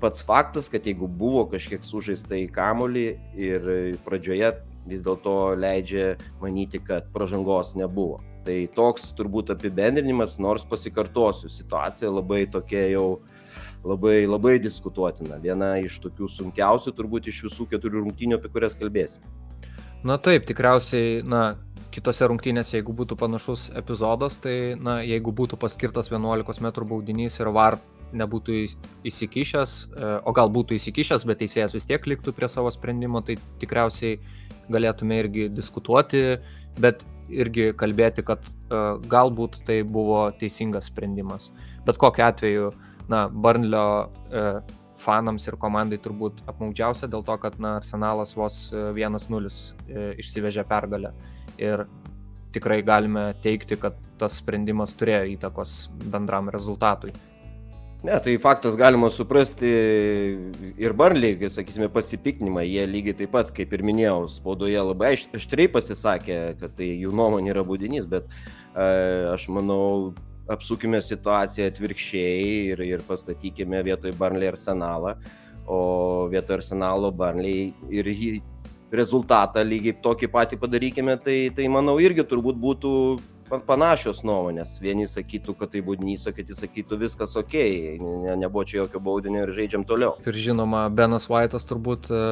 pats 0.00 0.24
faktas, 0.26 0.68
kad 0.72 0.86
jeigu 0.86 1.08
buvo 1.08 1.46
kažkiek 1.52 1.86
sužaista 1.86 2.36
į 2.38 2.50
kamolį 2.54 3.08
ir 3.38 3.72
pradžioje 4.06 4.52
vis 4.88 5.02
dėlto 5.04 5.54
leidžia 5.56 6.14
manyti, 6.42 6.80
kad 6.82 7.08
pažangos 7.14 7.72
nebuvo. 7.78 8.20
Tai 8.44 8.56
toks 8.76 9.08
turbūt 9.16 9.54
apibendrinimas, 9.54 10.36
nors 10.42 10.66
pasikartosiu, 10.68 11.48
situacija 11.48 12.10
labai 12.12 12.44
tokia 12.52 12.82
jau 12.92 13.06
labai, 13.84 14.24
labai 14.26 14.58
diskutuotina. 14.62 15.38
Viena 15.42 15.74
iš 15.82 15.98
tokių 16.04 16.28
sunkiausių 16.30 16.94
turbūt 16.96 17.28
iš 17.30 17.44
visų 17.48 17.68
keturių 17.70 18.04
rungtynių, 18.06 18.38
apie 18.40 18.50
kurias 18.52 18.76
kalbėsim. 18.78 19.24
Na 20.04 20.18
taip, 20.20 20.44
tikriausiai, 20.48 21.22
na, 21.24 21.54
kitose 21.94 22.26
rungtynėse, 22.28 22.76
jeigu 22.78 22.92
būtų 22.96 23.16
panašus 23.20 23.70
epizodas, 23.78 24.40
tai, 24.42 24.74
na, 24.80 24.98
jeigu 25.06 25.32
būtų 25.32 25.58
paskirtas 25.60 26.10
11 26.12 26.60
m 26.60 26.72
baudinys 26.90 27.38
ir 27.40 27.52
var 27.54 27.78
nebūtų 28.14 28.58
įsikišęs, 29.08 29.72
e, 29.96 30.10
o 30.22 30.34
gal 30.36 30.52
būtų 30.52 30.76
įsikišęs, 30.76 31.24
bet 31.26 31.40
teisėjas 31.40 31.74
vis 31.74 31.88
tiek 31.88 32.04
liktų 32.06 32.34
prie 32.36 32.48
savo 32.48 32.70
sprendimo, 32.70 33.24
tai 33.26 33.38
tikriausiai 33.62 34.20
galėtume 34.70 35.18
irgi 35.24 35.48
diskutuoti, 35.50 36.38
bet 36.78 37.02
irgi 37.32 37.72
kalbėti, 37.72 38.20
kad 38.20 38.42
uh, 38.44 39.00
galbūt 39.08 39.62
tai 39.64 39.78
buvo 39.80 40.26
teisingas 40.36 40.90
sprendimas. 40.90 41.48
Bet 41.86 41.96
kokiu 42.00 42.26
atveju 42.26 42.66
uh, 42.68 42.93
na, 43.10 43.26
Burnlio 43.28 43.84
e, 44.30 44.46
fanams 45.04 45.48
ir 45.48 45.58
komandai 45.60 45.98
turbūt 46.02 46.42
apmaudžiausia 46.50 47.08
dėl 47.10 47.24
to, 47.26 47.36
kad 47.42 47.58
na, 47.62 47.76
Arsenalas 47.80 48.34
vos 48.38 48.58
1-0 48.72 49.44
e, 49.44 49.52
e, 49.88 50.08
išsivežė 50.22 50.64
pergalę. 50.70 51.12
Ir 51.60 51.86
tikrai 52.54 52.80
galime 52.86 53.32
teikti, 53.44 53.78
kad 53.80 53.98
tas 54.18 54.38
sprendimas 54.40 54.94
turėjo 54.98 55.26
įtakos 55.34 55.76
bendram 56.06 56.50
rezultatui. 56.54 57.12
Ne, 58.04 58.18
tai 58.20 58.34
faktas 58.36 58.74
galima 58.76 59.08
suprasti 59.08 59.68
ir 60.76 60.92
Barnley, 60.92 61.38
sakysime, 61.48 61.88
pasipiknimą, 61.88 62.60
jie 62.68 62.84
lygiai 62.84 63.16
taip 63.16 63.32
pat, 63.32 63.48
kaip 63.56 63.72
ir 63.72 63.84
minėjau, 63.88 64.26
spaudoje 64.28 64.82
labai 64.90 65.14
aštriai 65.16 65.70
pasisakė, 65.72 66.36
kad 66.60 66.74
tai 66.76 66.90
jų 67.00 67.14
nuomonė 67.16 67.54
yra 67.54 67.62
būdinys, 67.64 68.04
bet 68.10 68.28
e, 68.28 68.84
aš 69.32 69.48
manau, 69.56 70.12
apsukime 70.50 71.00
situaciją 71.02 71.68
atvirkščiai 71.70 72.48
ir, 72.72 72.82
ir 72.84 73.04
pastatykime 73.06 73.82
vietoj 73.86 74.14
Barnley 74.18 74.50
arsenalą, 74.50 75.14
o 75.66 75.78
vietoj 76.32 76.60
arsenalo 76.60 77.10
Barnley 77.12 77.72
ir 77.92 78.10
jį 78.12 78.32
rezultatą 78.94 79.64
lygiai 79.66 79.96
tokį 80.04 80.28
patį 80.30 80.58
padarykime, 80.60 81.16
tai, 81.22 81.38
tai 81.56 81.68
manau 81.72 81.96
irgi 82.02 82.26
turbūt 82.28 82.58
būtų 82.60 82.90
panašios 83.66 84.22
nuomonės. 84.26 84.76
Vieni 84.82 85.06
sakytų, 85.10 85.54
kad 85.58 85.72
tai 85.74 85.82
būdinys, 85.84 86.26
o 86.28 86.34
kiti 86.34 86.56
sakytų 86.56 86.98
viskas 87.04 87.34
ok, 87.38 87.56
ne, 88.00 88.36
nebuvo 88.40 88.64
čia 88.68 88.82
jokio 88.82 89.02
baudinio 89.04 89.44
ir 89.44 89.54
žaidžiam 89.56 89.86
toliau. 89.88 90.14
Ir 90.24 90.38
žinoma, 90.46 90.86
Benas 90.94 91.28
Vaitas 91.30 91.66
turbūt, 91.68 92.08
e, 92.12 92.22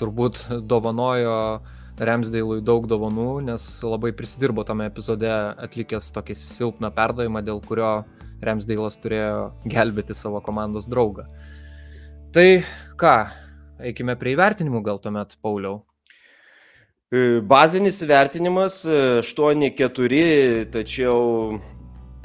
turbūt 0.00 0.42
dovanojo 0.68 1.36
uh, 1.58 1.77
Remsdale'ui 1.98 2.62
daug 2.62 2.86
dovanų, 2.86 3.40
nes 3.48 3.64
labai 3.82 4.12
prisidirbo 4.14 4.62
tame 4.66 4.86
epizode 4.86 5.30
atlikęs 5.58 6.12
tokį 6.14 6.36
silpną 6.38 6.92
perdavimą, 6.94 7.42
dėl 7.42 7.58
kurio 7.64 8.04
Remsdale'as 8.44 9.00
turėjo 9.02 9.50
gelbėti 9.66 10.14
savo 10.14 10.38
komandos 10.44 10.86
draugą. 10.90 11.26
Tai 12.34 12.46
ką, 13.00 13.14
eikime 13.90 14.14
prie 14.20 14.36
įvertinimų 14.36 14.82
gal 14.86 15.00
tuomet, 15.02 15.34
Pauliau. 15.42 15.80
E, 17.10 17.40
bazinis 17.40 18.02
vertinimas 18.04 18.82
8-4, 18.86 20.18
e, 20.18 20.66
tačiau 20.70 21.56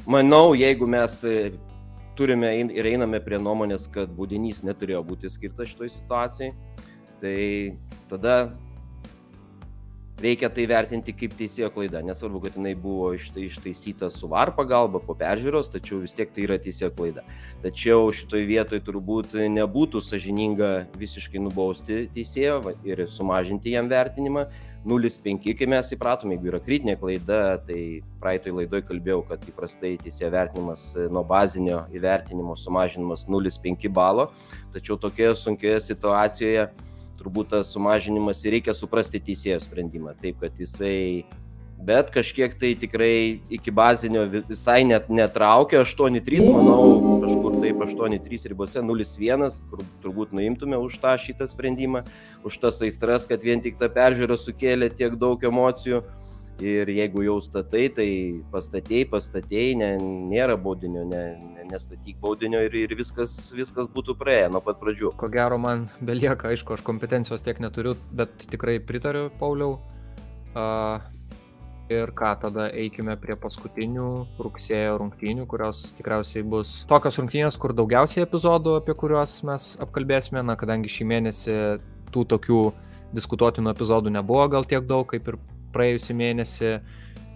manau, 0.06 0.52
jeigu 0.60 0.90
mes 0.92 1.22
e, 1.24 1.54
turime 2.20 2.52
ir 2.62 2.90
einame 2.92 3.22
prie 3.24 3.40
nuomonės, 3.42 3.88
kad 3.94 4.12
būdinys 4.14 4.62
neturėjo 4.68 5.02
būti 5.08 5.32
skirtas 5.32 5.72
šitoj 5.72 5.94
situacijai, 5.96 6.52
tai 7.24 7.40
tada 8.12 8.36
reikia 10.22 10.50
tai 10.54 10.66
vertinti 10.70 11.14
kaip 11.16 11.34
teisėjo 11.38 11.70
klaida. 11.74 12.02
Nesvarbu, 12.06 12.44
kad 12.46 12.58
jinai 12.58 12.74
buvo 12.80 13.12
ištaisyta 13.16 14.10
su 14.14 14.30
VAR 14.32 14.54
pagalba 14.56 15.02
po 15.04 15.16
peržiūros, 15.18 15.72
tačiau 15.74 16.02
vis 16.04 16.14
tiek 16.16 16.32
tai 16.34 16.46
yra 16.48 16.60
teisėjo 16.62 16.92
klaida. 16.96 17.24
Tačiau 17.64 18.12
šitoj 18.14 18.46
vietoj 18.50 18.84
turbūt 18.86 19.38
nebūtų 19.56 20.04
sažininga 20.04 20.74
visiškai 21.00 21.42
nubausti 21.42 22.06
teisėjo 22.14 22.62
ir 22.88 23.08
sumažinti 23.10 23.74
jam 23.74 23.90
vertinimą. 23.92 24.48
0,5, 24.84 25.54
kai 25.56 25.68
mes 25.72 25.94
įpratom, 25.96 26.34
jeigu 26.34 26.50
yra 26.52 26.60
kritinė 26.60 26.98
klaida, 27.00 27.56
tai 27.64 28.02
praeitoj 28.20 28.58
laidoj 28.58 28.82
kalbėjau, 28.90 29.22
kad 29.30 29.46
įprastai 29.48 29.94
teisėjo 30.02 30.28
vertinimas 30.34 30.90
nuo 31.08 31.24
bazinio 31.24 31.86
įvertinimo 31.96 32.58
sumažinimas 32.60 33.24
0,5 33.32 33.88
balo, 33.96 34.28
tačiau 34.76 35.00
tokioje 35.00 35.38
sunkioje 35.40 35.80
situacijoje 35.88 36.68
turbūt 37.20 37.54
tas 37.54 37.72
sumažinimas 37.74 38.44
ir 38.46 38.58
reikia 38.58 38.76
suprasti 38.78 39.22
teisėjo 39.24 39.62
sprendimą. 39.64 40.16
Taip, 40.22 40.40
kad 40.42 40.58
jisai, 40.60 41.24
bet 41.84 42.12
kažkiek 42.14 42.56
tai 42.60 42.74
tikrai 42.80 43.40
iki 43.54 43.74
bazinio 43.74 44.26
visai 44.34 44.82
net 44.88 45.10
netraukia, 45.12 45.84
8-3, 45.86 46.50
manau, 46.50 47.20
kažkur 47.24 47.60
taip 47.64 47.86
8-3 47.86 48.50
ribose, 48.54 48.84
0-1, 48.84 49.48
kur 49.70 49.86
turbūt 50.04 50.36
nuimtume 50.36 50.80
už 50.80 51.00
tą 51.04 51.16
šitą 51.20 51.48
sprendimą, 51.52 52.04
už 52.44 52.60
tas 52.64 52.82
aistras, 52.86 53.28
kad 53.30 53.44
vien 53.44 53.64
tik 53.64 53.80
ta 53.80 53.92
peržiūra 53.92 54.40
sukėlė 54.40 54.92
tiek 54.96 55.18
daug 55.20 55.44
emocijų. 55.44 56.04
Ir 56.62 56.90
jeigu 56.94 57.24
jau 57.26 57.38
statai, 57.42 57.88
tai 57.96 58.10
pastatėjai, 58.54 59.08
pastatėjai, 59.12 59.78
ne, 59.80 59.90
nėra 60.34 60.58
baudinio, 60.60 61.06
ne, 61.10 61.24
ne, 61.56 61.66
nestatyk 61.72 62.20
baudinio 62.22 62.62
ir, 62.68 62.76
ir 62.84 62.94
viskas, 63.00 63.54
viskas 63.56 63.90
būtų 63.94 64.18
praėję 64.20 64.52
nuo 64.54 64.62
pat 64.66 64.82
pradžių. 64.82 65.16
Ko 65.18 65.32
gero 65.34 65.58
man 65.62 65.88
belieka, 66.02 66.52
aišku, 66.52 66.78
aš 66.78 66.86
kompetencijos 66.86 67.46
tiek 67.46 67.64
neturiu, 67.64 67.96
bet 68.14 68.48
tikrai 68.52 68.78
pritariu 68.84 69.30
Pauliau. 69.40 69.80
Uh, 70.54 71.02
ir 71.92 72.12
ką 72.16 72.34
tada 72.42 72.68
eikime 72.72 73.16
prie 73.20 73.36
paskutinių 73.40 74.08
rugsėjo 74.42 74.98
rungtynių, 75.02 75.46
kurios 75.50 75.82
tikriausiai 75.98 76.46
bus 76.48 76.84
tokios 76.90 77.18
rungtynės, 77.20 77.58
kur 77.60 77.74
daugiausiai 77.76 78.26
epizodų, 78.28 78.78
apie 78.80 78.96
kuriuos 78.98 79.36
mes 79.48 79.74
apkalbėsime, 79.84 80.44
na, 80.46 80.56
kadangi 80.60 80.92
šį 80.92 81.10
mėnesį 81.12 81.58
tų 82.14 82.26
tokių 82.36 82.62
diskutuotinų 83.14 83.74
epizodų 83.74 84.14
nebuvo 84.14 84.46
gal 84.56 84.68
tiek 84.70 84.86
daug, 84.90 85.06
kaip 85.10 85.28
ir 85.30 85.40
praėjusį 85.74 86.16
mėnesį, 86.20 86.72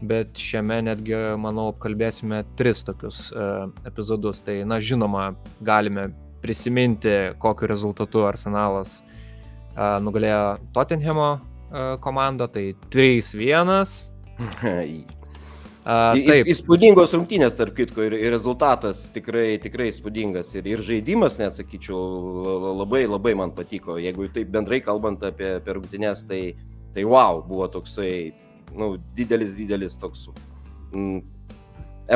bet 0.08 0.38
šiame 0.38 0.80
netgi, 0.86 1.16
manau, 1.42 1.72
apkalbėsime 1.74 2.44
tris 2.60 2.84
tokius 2.86 3.28
uh, 3.34 3.68
epizodus. 3.88 4.44
Tai, 4.46 4.60
na, 4.70 4.80
žinoma, 4.84 5.32
galime 5.66 6.12
prisiminti, 6.42 7.34
kokiu 7.42 7.68
rezultatu 7.70 8.26
Arsenalas 8.28 9.02
uh, 9.02 9.98
nugalėjo 10.04 10.58
Tottenhamo 10.76 11.30
uh, 11.34 11.96
komandą, 12.04 12.48
tai 12.52 12.70
3-1. 12.94 13.74
Uh, 14.38 16.14
taip. 16.28 16.52
Įspūdingos 16.54 17.16
rungtynės, 17.18 17.58
tarp 17.58 17.76
kitko, 17.78 18.06
ir, 18.08 18.18
ir 18.20 18.34
rezultatas 18.36 19.08
tikrai, 19.16 19.58
tikrai 19.64 19.90
įspūdingas. 19.92 20.54
Ir, 20.60 20.70
ir 20.76 20.86
žaidimas, 20.86 21.40
net 21.42 21.58
sakyčiau, 21.58 22.00
labai, 22.84 23.06
labai 23.10 23.34
man 23.40 23.54
patiko. 23.58 23.98
Jeigu 24.02 24.30
taip 24.36 24.54
bendrai 24.54 24.82
kalbant 24.86 25.26
apie, 25.26 25.56
apie 25.62 25.78
rungtynės, 25.80 26.26
tai, 26.30 26.42
tai 26.98 27.06
wow, 27.06 27.44
buvo 27.46 27.68
toksai, 27.70 28.34
nu, 28.74 28.96
didelis, 29.14 29.54
didelis 29.54 30.00
toks 30.02 30.26
mm, 30.90 31.22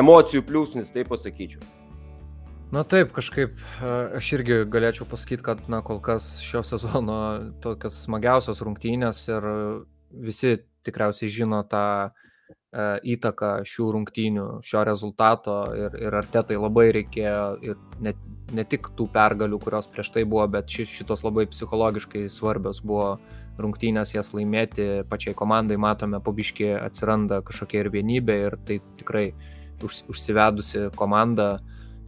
emocijų 0.02 0.42
pliūsnis, 0.48 0.90
taip 0.90 1.12
pasakyčiau. 1.12 1.62
Na 2.72 2.86
taip, 2.88 3.10
kažkaip 3.12 3.58
aš 4.16 4.32
irgi 4.38 4.62
galėčiau 4.72 5.04
pasakyti, 5.06 5.44
kad 5.44 5.66
na, 5.70 5.82
kol 5.84 6.00
kas 6.00 6.38
šio 6.40 6.64
sezono 6.64 7.18
tokios 7.62 7.98
smagiausios 8.06 8.62
rungtynės 8.64 9.26
ir 9.28 9.46
visi 10.08 10.56
tikriausiai 10.82 11.28
žino 11.30 11.60
tą 11.68 11.84
e, 12.08 12.86
įtaką 13.14 13.50
šių 13.68 13.90
rungtynių, 13.98 14.46
šio 14.64 14.86
rezultato 14.88 15.58
ir, 15.76 15.98
ir 16.00 16.16
artetai 16.22 16.56
labai 16.56 16.88
reikėjo 16.96 17.44
ir 17.68 17.78
ne, 18.00 18.16
ne 18.56 18.64
tik 18.64 18.88
tų 18.96 19.06
pergalių, 19.12 19.60
kurios 19.60 19.86
prieš 19.92 20.14
tai 20.16 20.24
buvo, 20.24 20.48
bet 20.56 20.72
ši, 20.72 20.88
šitos 20.96 21.22
labai 21.28 21.44
psichologiškai 21.52 22.24
svarbios 22.32 22.80
buvo 22.80 23.18
rungtynės 23.60 24.14
jas 24.14 24.32
laimėti, 24.32 25.04
pačiai 25.10 25.34
komandai 25.36 25.76
matome, 25.80 26.20
pabiški 26.24 26.70
atsiranda 26.78 27.42
kažkokia 27.46 27.82
ir 27.84 27.90
vienybė 27.92 28.38
ir 28.46 28.56
tai 28.66 28.78
tikrai 29.00 29.26
už, 29.84 30.04
užsivedusi 30.12 30.88
komanda, 30.96 31.60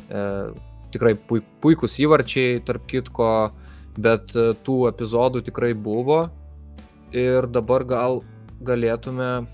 e, 0.09 0.25
tikrai 0.95 1.15
puik, 1.29 1.47
puikus 1.61 1.99
įvarčiai, 2.01 2.63
tarp 2.65 2.87
kitko, 2.91 3.31
bet 3.99 4.35
e, 4.37 4.53
tų 4.67 4.79
epizodų 4.93 5.45
tikrai 5.51 5.75
buvo. 5.75 6.27
Ir 7.15 7.47
dabar 7.47 7.85
gal 7.87 8.23
galėtume 8.65 9.47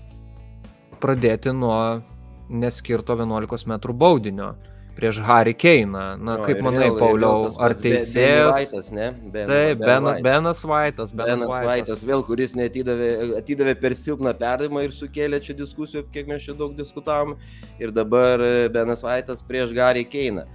pradėti 1.01 1.53
nuo 1.53 2.01
neskirto 2.49 3.15
11 3.17 3.67
m 3.69 3.77
baudinio 3.97 4.53
prieš 4.95 5.19
Harry 5.25 5.53
Keiną. 5.53 6.17
Na, 6.21 6.37
o, 6.39 6.45
kaip 6.45 6.61
manai, 6.63 6.87
vėl, 6.89 6.97
Pauliau, 6.99 7.45
vėl 7.47 7.59
ar 7.65 7.75
teisėjas? 7.79 8.89
Ben, 8.91 9.19
ben 9.33 9.51
Taip, 9.51 9.83
ben, 9.83 10.07
White. 10.07 10.25
Benas 10.25 10.63
Vaitas. 10.67 11.13
Benas, 11.13 11.43
Benas 11.43 11.65
Vaitas, 11.67 12.03
vėl, 12.07 12.25
kuris 12.27 12.55
netidavė, 12.57 13.11
atidavė 13.39 13.75
per 13.81 13.95
silpną 13.97 14.33
perdavimą 14.37 14.85
ir 14.87 14.95
sukėlė 14.95 15.41
čia 15.43 15.55
diskusijų, 15.57 16.05
kiek 16.13 16.29
mes 16.31 16.47
čia 16.47 16.57
daug 16.57 16.75
diskutavom. 16.77 17.37
Ir 17.81 17.93
dabar 17.95 18.43
e, 18.45 18.67
Benas 18.73 19.05
Vaitas 19.07 19.45
prieš 19.47 19.73
Harry 19.79 20.03
Keiną. 20.07 20.47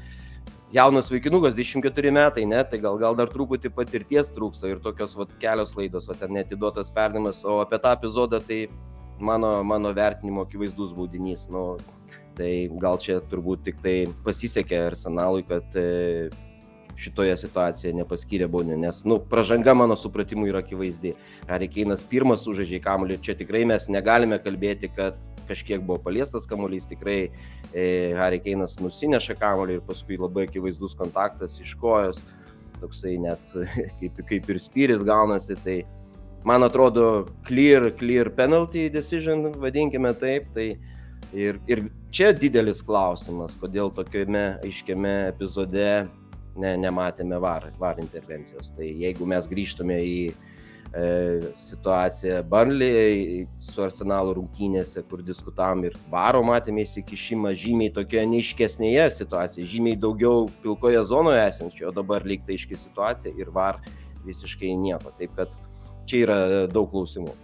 Jaunas 0.74 1.08
vaikinukas, 1.12 1.54
24 1.54 2.10
metai, 2.10 2.42
ne, 2.44 2.58
tai 2.66 2.80
gal, 2.82 2.98
gal 2.98 3.14
dar 3.16 3.30
truputį 3.30 3.70
patirties 3.72 4.32
trūksta 4.34 4.66
ir 4.72 4.80
tokios 4.82 5.14
vat, 5.14 5.30
kelios 5.40 5.76
laidos, 5.78 6.08
o 6.10 6.16
ten 6.18 6.34
netiduotas 6.34 6.90
perdavimas, 6.92 7.44
o 7.46 7.60
apie 7.62 7.78
tą 7.80 7.92
epizodą 7.94 8.40
tai 8.42 8.64
mano, 9.18 9.62
mano 9.64 9.92
vertinimo 9.94 10.42
akivaizdus 10.42 10.90
baudinys. 10.92 11.46
Nu, 11.48 11.76
Tai 12.36 12.50
gal 12.80 12.98
čia 13.00 13.22
turbūt 13.24 13.62
tik 13.64 13.78
tai 13.84 13.94
pasisekė 14.24 14.82
Arsenalui, 14.90 15.44
kad 15.48 15.78
e, 15.80 16.28
šitoje 17.00 17.36
situacijoje 17.40 17.94
nepaskyrė 17.96 18.48
baudinio, 18.50 18.76
nes, 18.80 19.02
nu, 19.08 19.18
pražanga 19.32 19.72
mano 19.76 19.96
supratimu 19.96 20.48
yra 20.50 20.60
akivaizdi. 20.64 21.14
Harikeinas 21.48 22.04
pirmas 22.08 22.44
sužaidžia 22.44 22.82
kamuolį 22.84 23.16
ir 23.16 23.24
čia 23.24 23.36
tikrai 23.38 23.64
mes 23.68 23.88
negalime 23.92 24.38
kalbėti, 24.42 24.90
kad 24.92 25.16
kažkiek 25.48 25.80
buvo 25.80 26.00
paliestas 26.02 26.48
kamuolys, 26.50 26.88
tikrai 26.90 27.18
e, 27.72 27.86
Harikeinas 28.18 28.76
nusineša 28.82 29.36
kamuolį 29.40 29.78
ir 29.78 29.86
paskui 29.86 30.18
labai 30.20 30.44
akivaizdus 30.48 30.96
kontaktas 30.98 31.56
iš 31.62 31.76
kojos, 31.80 32.20
toksai 32.82 33.14
net 33.22 33.54
kaip, 34.00 34.20
kaip 34.28 34.50
ir 34.52 34.60
spyris 34.60 35.06
gaunasi, 35.06 35.56
tai 35.64 35.78
man 36.46 36.66
atrodo 36.66 37.30
clear, 37.46 37.88
clear 37.96 38.30
penalty 38.30 38.90
decision, 38.92 39.48
vadinkime 39.62 40.12
taip, 40.20 40.52
tai 40.56 40.74
Ir, 41.34 41.58
ir 41.66 41.86
čia 42.14 42.30
didelis 42.36 42.82
klausimas, 42.86 43.56
kodėl 43.58 43.90
tokiame 43.94 44.60
aiškiame 44.64 45.14
epizode 45.32 46.06
ne, 46.56 46.74
nematėme 46.80 47.38
var, 47.42 47.70
var 47.80 47.98
intervencijos. 48.02 48.70
Tai 48.76 48.86
jeigu 48.86 49.26
mes 49.28 49.48
grįžtume 49.50 49.98
į 50.06 50.20
e, 50.30 50.34
situaciją 51.58 52.40
Barnley 52.50 53.44
su 53.60 53.82
Arsenalu 53.84 54.36
rungtynėse, 54.38 55.02
kur 55.10 55.24
diskutavom 55.26 55.84
ir 55.88 55.98
varo 56.12 56.42
matėme 56.46 56.86
įsikišimą 56.86 57.52
žymiai 57.58 57.94
tokioje 57.96 58.26
neiškesnėje 58.32 59.08
situacijoje, 59.18 59.70
žymiai 59.74 60.00
daugiau 60.00 60.46
pilkoje 60.62 61.02
zonoje 61.10 61.42
esančio, 61.48 61.90
o 61.90 61.96
dabar 61.96 62.26
lyg 62.26 62.46
tai 62.46 62.60
iški 62.60 62.78
situacija 62.86 63.34
ir 63.36 63.50
var 63.54 63.82
visiškai 64.26 64.72
nieko. 64.78 65.12
Taip 65.18 65.34
kad 65.36 65.58
čia 66.06 66.22
yra 66.24 66.38
daug 66.70 66.88
klausimų. 66.94 67.34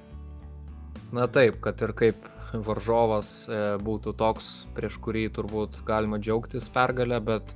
Na 1.13 1.27
taip, 1.29 1.59
kad 1.61 1.83
ir 1.85 1.93
kaip 1.93 2.32
varžovas 2.53 3.33
e, 3.49 3.61
būtų 3.83 4.15
toks, 4.19 4.51
prieš 4.77 4.99
kurį 5.03 5.29
turbūt 5.37 5.81
galima 5.89 6.21
džiaugtis 6.21 6.69
pergalę, 6.73 7.21
bet 7.25 7.55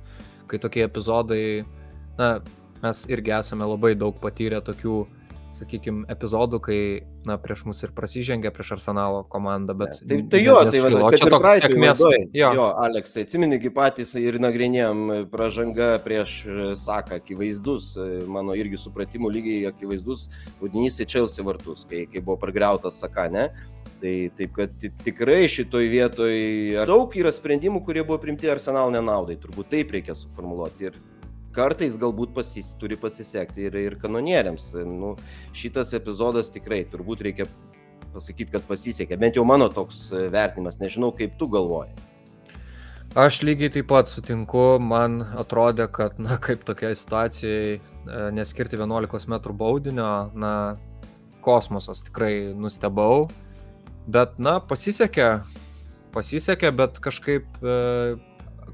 kai 0.49 0.59
tokie 0.63 0.85
epizodai, 0.87 1.65
na, 2.17 2.37
mes 2.83 3.05
irgi 3.11 3.35
esame 3.37 3.67
labai 3.67 3.93
daug 3.99 4.17
patyrę 4.21 4.61
tokių, 4.65 5.03
sakykime, 5.57 6.03
epizodų, 6.11 6.59
kai, 6.63 6.79
na, 7.27 7.37
prieš 7.41 7.63
mus 7.67 7.79
ir 7.85 7.93
prasižengia 7.95 8.51
prieš 8.53 8.73
Arsenalo 8.77 9.21
komandą, 9.31 9.73
bet... 9.79 9.95
Tai, 10.01 10.17
tai 10.31 10.41
jo, 10.43 10.57
tai 10.67 10.81
vadinasi, 10.83 11.21
čia 11.21 11.29
toks 11.31 11.61
sėkmės. 11.63 12.03
Jo. 12.35 12.51
jo, 12.57 12.67
Aleksai, 12.83 13.23
atsiminikai 13.25 13.71
patys 13.73 14.13
ir 14.19 14.39
nagrinėjom 14.43 15.29
pražanga 15.33 15.93
prieš 16.03 16.37
e, 16.45 16.67
Saką, 16.79 17.21
akivaizdus, 17.21 17.93
e, 17.95 18.09
mano 18.29 18.57
irgi 18.59 18.79
supratimų 18.81 19.31
lygiai 19.37 19.63
akivaizdus, 19.71 20.27
vadinys 20.61 20.99
į 21.03 21.09
Chelsea 21.15 21.47
vartus, 21.47 21.87
kai, 21.89 22.05
kai 22.11 22.21
buvo 22.21 22.37
pragriautas 22.43 22.99
Saka, 23.01 23.29
ne? 23.31 23.49
Tai 24.01 24.13
taip, 24.37 24.51
kad 24.53 24.87
tikrai 25.01 25.47
šitoj 25.49 25.87
vietoj 25.89 26.33
daug 26.85 27.13
yra 27.17 27.31
sprendimų, 27.33 27.81
kurie 27.85 28.03
buvo 28.05 28.19
primti 28.21 28.49
arsenal 28.51 28.91
nenaudai, 28.93 29.39
turbūt 29.41 29.71
taip 29.73 29.93
reikia 29.95 30.13
suformuoluoti. 30.17 30.91
Ir 30.91 30.99
kartais 31.55 31.95
galbūt 31.97 32.35
pasis, 32.35 32.75
turi 32.77 32.97
pasisekti 32.99 33.65
ir, 33.69 33.77
ir 33.81 33.95
kanonieriams. 34.01 34.69
Nu, 34.85 35.15
šitas 35.57 35.95
epizodas 35.97 36.53
tikrai 36.53 36.83
turbūt 36.91 37.25
reikia 37.25 37.47
pasakyti, 38.13 38.51
kad 38.53 38.67
pasisekė. 38.69 39.17
Bent 39.17 39.39
jau 39.39 39.45
mano 39.47 39.69
toks 39.73 40.07
vertinimas, 40.13 40.77
nežinau 40.81 41.09
kaip 41.17 41.33
tu 41.39 41.49
galvoji. 41.51 41.95
Aš 43.17 43.39
lygiai 43.41 43.71
taip 43.73 43.87
pat 43.89 44.11
sutinku, 44.11 44.77
man 44.83 45.23
atrodė, 45.41 45.87
kad, 45.89 46.19
na, 46.21 46.35
kaip 46.43 46.61
tokia 46.67 46.91
situacijai 46.93 47.77
e, 47.77 47.79
neskirti 48.35 48.77
11 48.77 49.31
m 49.31 49.39
baudinio, 49.57 50.11
na, 50.37 50.51
kosmosas 51.41 52.03
tikrai 52.05 52.53
nustebau. 52.53 53.29
Bet, 54.07 54.37
na, 54.39 54.57
pasisekė, 54.63 55.41
pasisekė, 56.15 56.71
bet 56.79 56.99
kažkaip, 57.03 57.47
e, 57.59 58.15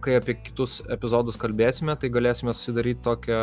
kai 0.04 0.17
apie 0.19 0.36
kitus 0.38 0.82
epizodus 0.93 1.39
kalbėsime, 1.41 1.96
tai 1.98 2.12
galėsime 2.13 2.54
susidaryti 2.54 3.02
tokią 3.02 3.39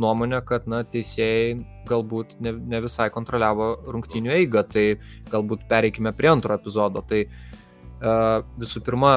nuomonę, 0.00 0.42
kad, 0.44 0.66
na, 0.68 0.82
teisėjai 0.84 1.54
galbūt 1.88 2.36
ne, 2.44 2.52
ne 2.74 2.80
visai 2.84 3.08
kontroliavo 3.14 3.70
rungtinių 3.94 4.34
eigą, 4.36 4.64
tai 4.74 4.84
galbūt 5.32 5.64
pereikime 5.70 6.12
prie 6.16 6.32
antro 6.32 6.56
epizodo. 6.58 7.00
Tai 7.08 7.24
e, 7.24 8.14
visų 8.60 8.84
pirma, 8.84 9.14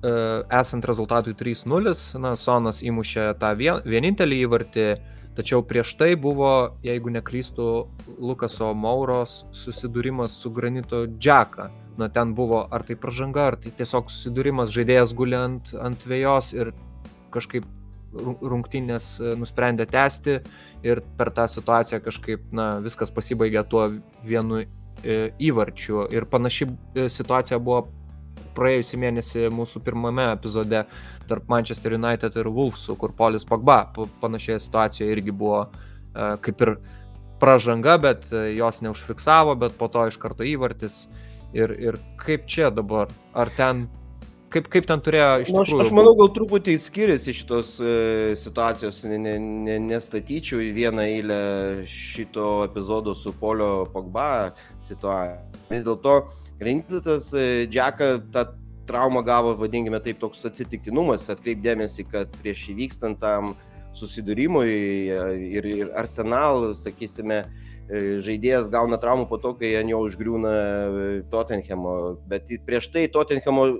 e, 0.00 0.14
esant 0.62 0.88
rezultatui 0.88 1.36
3-0, 1.36 1.94
na, 2.24 2.34
Sonas 2.40 2.80
įmušė 2.80 3.34
tą 3.40 3.52
vien, 3.60 3.84
vienintelį 3.84 4.40
įvartį, 4.46 4.86
Tačiau 5.40 5.62
prieš 5.64 5.94
tai 5.96 6.18
buvo, 6.20 6.76
jeigu 6.84 7.08
neklystų, 7.14 7.66
Lukaso 8.20 8.74
Mauros 8.76 9.46
susidūrimas 9.56 10.34
su 10.36 10.50
Granito 10.52 11.06
Džeka. 11.08 11.70
Na, 11.96 12.10
ten 12.12 12.34
buvo 12.36 12.66
ar 12.68 12.84
tai 12.84 12.98
pažanga, 13.00 13.46
ar 13.48 13.56
tai 13.56 13.72
tiesiog 13.72 14.10
susidūrimas, 14.12 14.68
žaidėjas 14.74 15.14
guli 15.16 15.38
ant, 15.38 16.04
vėjos 16.04 16.50
ir 16.52 16.74
kažkaip 17.32 17.64
rungtynės 18.12 19.08
e, 19.22 19.32
nusprendė 19.40 19.86
tęsti 19.88 20.36
ir 20.84 21.00
per 21.16 21.32
tą 21.32 21.48
situaciją 21.48 22.02
kažkaip, 22.04 22.44
na, 22.52 22.68
viskas 22.84 23.08
pasibaigė 23.08 23.64
tuo 23.64 23.86
vienu 24.20 24.66
įvarčių. 25.00 26.04
Ir 26.12 26.28
panaši 26.28 26.68
situacija 27.08 27.56
buvo 27.64 27.86
praėjusį 28.60 29.00
mėnesį 29.00 29.46
mūsų 29.56 29.82
pirmame 29.86 30.28
epizode 30.34 30.84
tarp 31.30 31.48
Manchester 31.50 31.96
United 31.96 32.36
ir 32.36 32.50
Wolvesų, 32.52 32.98
kur 33.00 33.14
Polis 33.16 33.46
Pogba 33.48 33.82
panašioje 34.22 34.60
situacijoje 34.66 35.16
irgi 35.16 35.34
buvo 35.34 35.64
kaip 36.44 36.64
ir 36.66 36.74
pražanga, 37.40 37.96
bet 38.02 38.26
jos 38.56 38.82
neužfiksavo, 38.84 39.54
bet 39.56 39.78
po 39.78 39.88
to 39.88 40.08
iš 40.10 40.18
karto 40.20 40.44
įvartis. 40.44 41.06
Ir, 41.56 41.72
ir 41.74 41.96
kaip 42.20 42.44
čia 42.50 42.68
dabar? 42.74 43.10
Ar 43.34 43.50
ten 43.56 43.88
Kaip, 44.50 44.66
kaip 44.66 44.86
ten 44.88 44.98
turėjo 44.98 45.26
iš 45.44 45.50
tikrųjų? 45.52 45.76
Nu, 45.78 45.82
aš, 45.84 45.86
aš 45.86 45.94
manau, 45.94 46.12
gal 46.18 46.30
truputį 46.34 46.72
skiriasi 46.82 47.34
šitos 47.38 47.68
e, 47.78 47.90
situacijos, 48.38 48.96
ne, 49.06 49.18
ne, 49.22 49.34
ne, 49.38 49.76
nestatyčiau 49.84 50.58
į 50.64 50.72
vieną 50.74 51.04
eilę 51.06 51.36
šito 51.86 52.48
epizodo 52.64 53.14
su 53.14 53.30
Polio 53.38 53.84
Pogba 53.92 54.50
situacija. 54.88 55.38
Vis 55.70 55.86
dėlto, 55.86 56.16
Grintas 56.60 57.32
e, 57.32 57.66
Džeką 57.66 58.30
tą 58.32 58.44
traumą 58.86 59.22
gavo, 59.24 59.54
vadinkime 59.56 60.00
taip, 60.04 60.18
toks 60.20 60.44
atsitiktinumas, 60.44 61.24
atkreipdėmėsi, 61.32 62.04
kad 62.10 62.34
prieš 62.42 62.66
įvykstant 62.74 63.16
tam 63.22 63.54
susidūrimui 63.96 64.68
e, 64.68 65.22
ir, 65.56 65.68
ir 65.70 65.94
Arsenal, 65.96 66.74
sakysime, 66.76 67.46
e, 67.88 68.02
žaidėjas 68.20 68.68
gauna 68.68 69.00
traumą 69.00 69.24
po 69.30 69.40
to, 69.40 69.54
kai 69.56 69.72
ant 69.80 69.88
jo 69.88 70.02
užgriūna 70.04 70.52
Tottenhamo, 71.32 71.96
bet 72.28 72.52
prieš 72.68 72.92
tai 72.92 73.08
Tottenhamo 73.08 73.70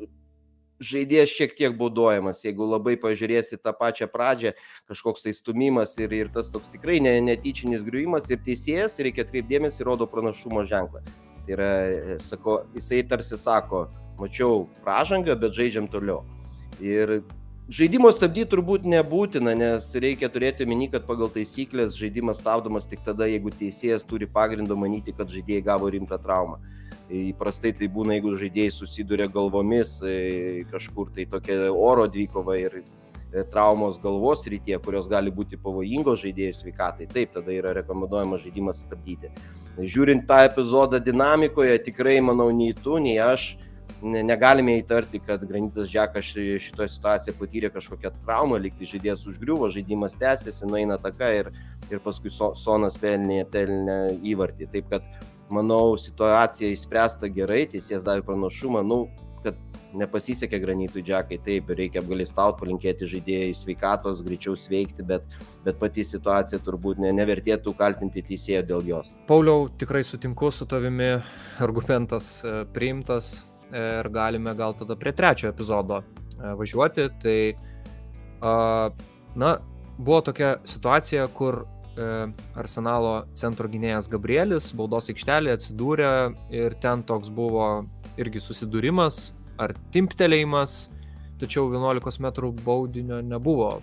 žaidėjas 0.81 1.37
šiek 1.37 1.53
tiek 1.59 1.77
baudojamas, 1.77 2.41
jeigu 2.47 2.65
labai 2.65 2.97
pažiūrėsi 2.97 3.61
tą 3.61 3.77
pačią 3.77 4.09
pradžią, 4.09 4.55
kažkoks 4.89 5.29
tai 5.29 5.37
stumimas 5.37 5.99
ir, 6.01 6.17
ir 6.17 6.33
tas 6.33 6.49
toks 6.49 6.73
tikrai 6.73 6.97
ne, 7.05 7.19
netyčinis 7.29 7.85
griuvimas 7.85 8.33
ir 8.33 8.41
teisėjas, 8.47 9.03
reikia 9.05 9.29
atkreipdėmėsi, 9.29 9.85
rodo 9.85 10.09
pranašumo 10.09 10.65
ženklą. 10.65 11.05
Tai 11.51 11.57
yra, 11.57 12.19
sako, 12.23 12.63
jisai 12.75 13.03
tarsi 13.03 13.37
sako, 13.37 13.89
mačiau 14.19 14.69
pražangą, 14.85 15.35
bet 15.35 15.57
žaidžiam 15.57 15.89
toliau. 15.91 16.23
Ir 16.79 17.25
žaidimo 17.67 18.13
stabdyti 18.15 18.53
turbūt 18.53 18.87
nebūtina, 18.87 19.57
nes 19.59 19.89
reikia 19.99 20.31
turėti 20.31 20.63
omeny, 20.63 20.87
kad 20.93 21.09
pagal 21.09 21.33
taisyklės 21.35 21.99
žaidimas 21.99 22.39
stabdomas 22.39 22.87
tik 22.87 23.03
tada, 23.03 23.27
jeigu 23.27 23.51
teisėjas 23.51 24.07
turi 24.07 24.31
pagrindo 24.31 24.79
manyti, 24.79 25.11
kad 25.17 25.27
žaidėjai 25.27 25.65
gavo 25.67 25.91
rimtą 25.91 26.21
traumą. 26.23 26.61
Įprastai 27.11 27.75
tai 27.75 27.91
būna, 27.91 28.15
jeigu 28.15 28.37
žaidėjai 28.39 28.71
susiduria 28.71 29.27
galvomis 29.27 29.97
e, 30.07 30.63
kažkur 30.71 31.11
tai 31.17 31.27
tokia 31.27 31.73
oro 31.75 32.07
dvikova 32.07 32.61
ir 32.61 32.79
e, 32.79 32.85
traumos 33.51 33.99
galvos 34.03 34.45
rytie, 34.51 34.77
kurios 34.83 35.09
gali 35.11 35.33
būti 35.35 35.59
pavojingos 35.61 36.23
žaidėjų 36.25 36.55
sveikatai. 36.59 37.09
Taip, 37.11 37.35
tada 37.37 37.55
yra 37.55 37.75
rekomenduojamas 37.79 38.45
žaidimas 38.45 38.85
stabdyti. 38.85 39.31
Žiūrint 39.81 40.27
tą 40.29 40.43
epizodą 40.49 41.01
dinamikoje, 41.03 41.79
tikrai 41.87 42.19
manau, 42.25 42.51
nei 42.55 42.75
tu, 42.75 42.99
nei 43.03 43.17
aš 43.23 43.55
negalime 44.03 44.79
įtarti, 44.81 45.21
kad 45.25 45.43
Granitas 45.47 45.89
Džekas 45.91 46.33
šitoje 46.33 46.89
situacijoje 46.89 47.37
patyrė 47.39 47.71
kažkokią 47.73 48.13
traumą, 48.25 48.59
liktai 48.61 48.89
žaidėjas 48.89 49.27
užgriuvo, 49.29 49.69
žaidimas 49.73 50.17
tęsiasi, 50.21 50.67
nueina 50.69 50.99
taka 51.01 51.31
ir, 51.37 51.51
ir 51.91 52.01
paskui 52.05 52.33
Sonas 52.33 52.97
pelnė, 53.01 53.45
pelnė 53.53 53.99
įvartį. 54.33 54.71
Taip 54.73 54.89
kad 54.93 55.07
manau, 55.53 55.99
situacija 56.01 56.71
išspręsta 56.73 57.31
gerai, 57.35 57.67
teisėjas 57.71 58.07
davė 58.07 58.25
pranašumą, 58.27 58.83
nu, 58.87 59.05
nepasisekė 59.97 60.61
granitui 60.63 61.03
džekai, 61.05 61.39
taip, 61.45 61.71
reikia 61.77 62.03
apgalėstauti, 62.03 62.59
palinkėti 62.61 63.09
žaidėjai 63.11 63.55
sveikatos, 63.59 64.23
greičiau 64.27 64.57
sveikti, 64.59 65.05
bet, 65.07 65.27
bet 65.65 65.81
pati 65.81 66.05
situacija 66.07 66.61
turbūt 66.67 67.01
ne, 67.03 67.13
nevertėtų 67.17 67.75
kaltinti 67.79 68.23
teisėjo 68.27 68.63
dėl 68.69 68.87
jos. 68.93 69.11
Pauliau, 69.31 69.69
tikrai 69.81 70.05
sutinku 70.07 70.53
su 70.55 70.69
tavimi, 70.71 71.13
argumentas 71.63 72.39
e, 72.45 72.55
priimtas 72.75 73.33
e, 73.41 73.83
ir 74.01 74.11
galime 74.15 74.55
gal 74.59 74.77
tada 74.79 74.99
prie 75.01 75.15
trečio 75.17 75.51
epizodo 75.51 76.03
e, 76.03 76.55
važiuoti. 76.61 77.11
Tai, 77.21 77.41
na, 79.37 79.51
buvo 79.99 80.23
tokia 80.25 80.55
situacija, 80.65 81.27
kur 81.37 81.67
Arsenalo 82.57 83.27
centro 83.37 83.69
gynėjas 83.69 84.07
Gabrielis 84.09 84.71
baudos 84.73 85.11
aikštelėje 85.13 85.59
atsidūrė 85.59 86.13
ir 86.55 86.77
ten 86.81 87.03
toks 87.05 87.29
buvo 87.35 87.67
irgi 88.17 88.41
susidūrimas 88.41 89.19
ar 89.61 89.77
timptelėjimas, 89.95 90.89
tačiau 91.41 91.69
11 91.73 92.21
m 92.25 92.53
baudinio 92.65 93.21
nebuvo 93.25 93.79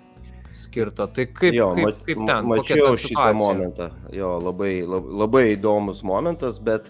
skirta. 0.58 1.08
Tai 1.08 1.28
kaip, 1.32 1.56
jo, 1.56 1.72
kaip, 1.78 2.00
kaip 2.06 2.22
ten? 2.22 2.48
Mačiau 2.50 2.96
šitą 3.00 3.34
momentą. 3.38 3.92
Jo, 4.16 4.38
labai, 4.42 4.80
labai, 4.88 5.20
labai 5.24 5.44
įdomus 5.56 6.02
momentas, 6.08 6.60
bet, 6.64 6.90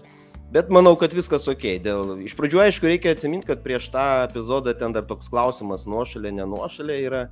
bet 0.54 0.72
manau, 0.74 0.96
kad 1.00 1.16
viskas 1.16 1.48
ok. 1.52 1.68
Dėl, 1.84 2.16
iš 2.28 2.38
pradžių, 2.40 2.64
aišku, 2.68 2.90
reikia 2.90 3.16
atsiminti, 3.16 3.50
kad 3.50 3.66
prieš 3.66 3.92
tą 3.96 4.08
epizodą 4.28 4.76
ten 4.78 4.96
dar 4.96 5.08
toks 5.10 5.30
klausimas 5.34 5.88
nuošalė, 5.90 6.34
nenuošalė 6.42 7.02
yra. 7.10 7.28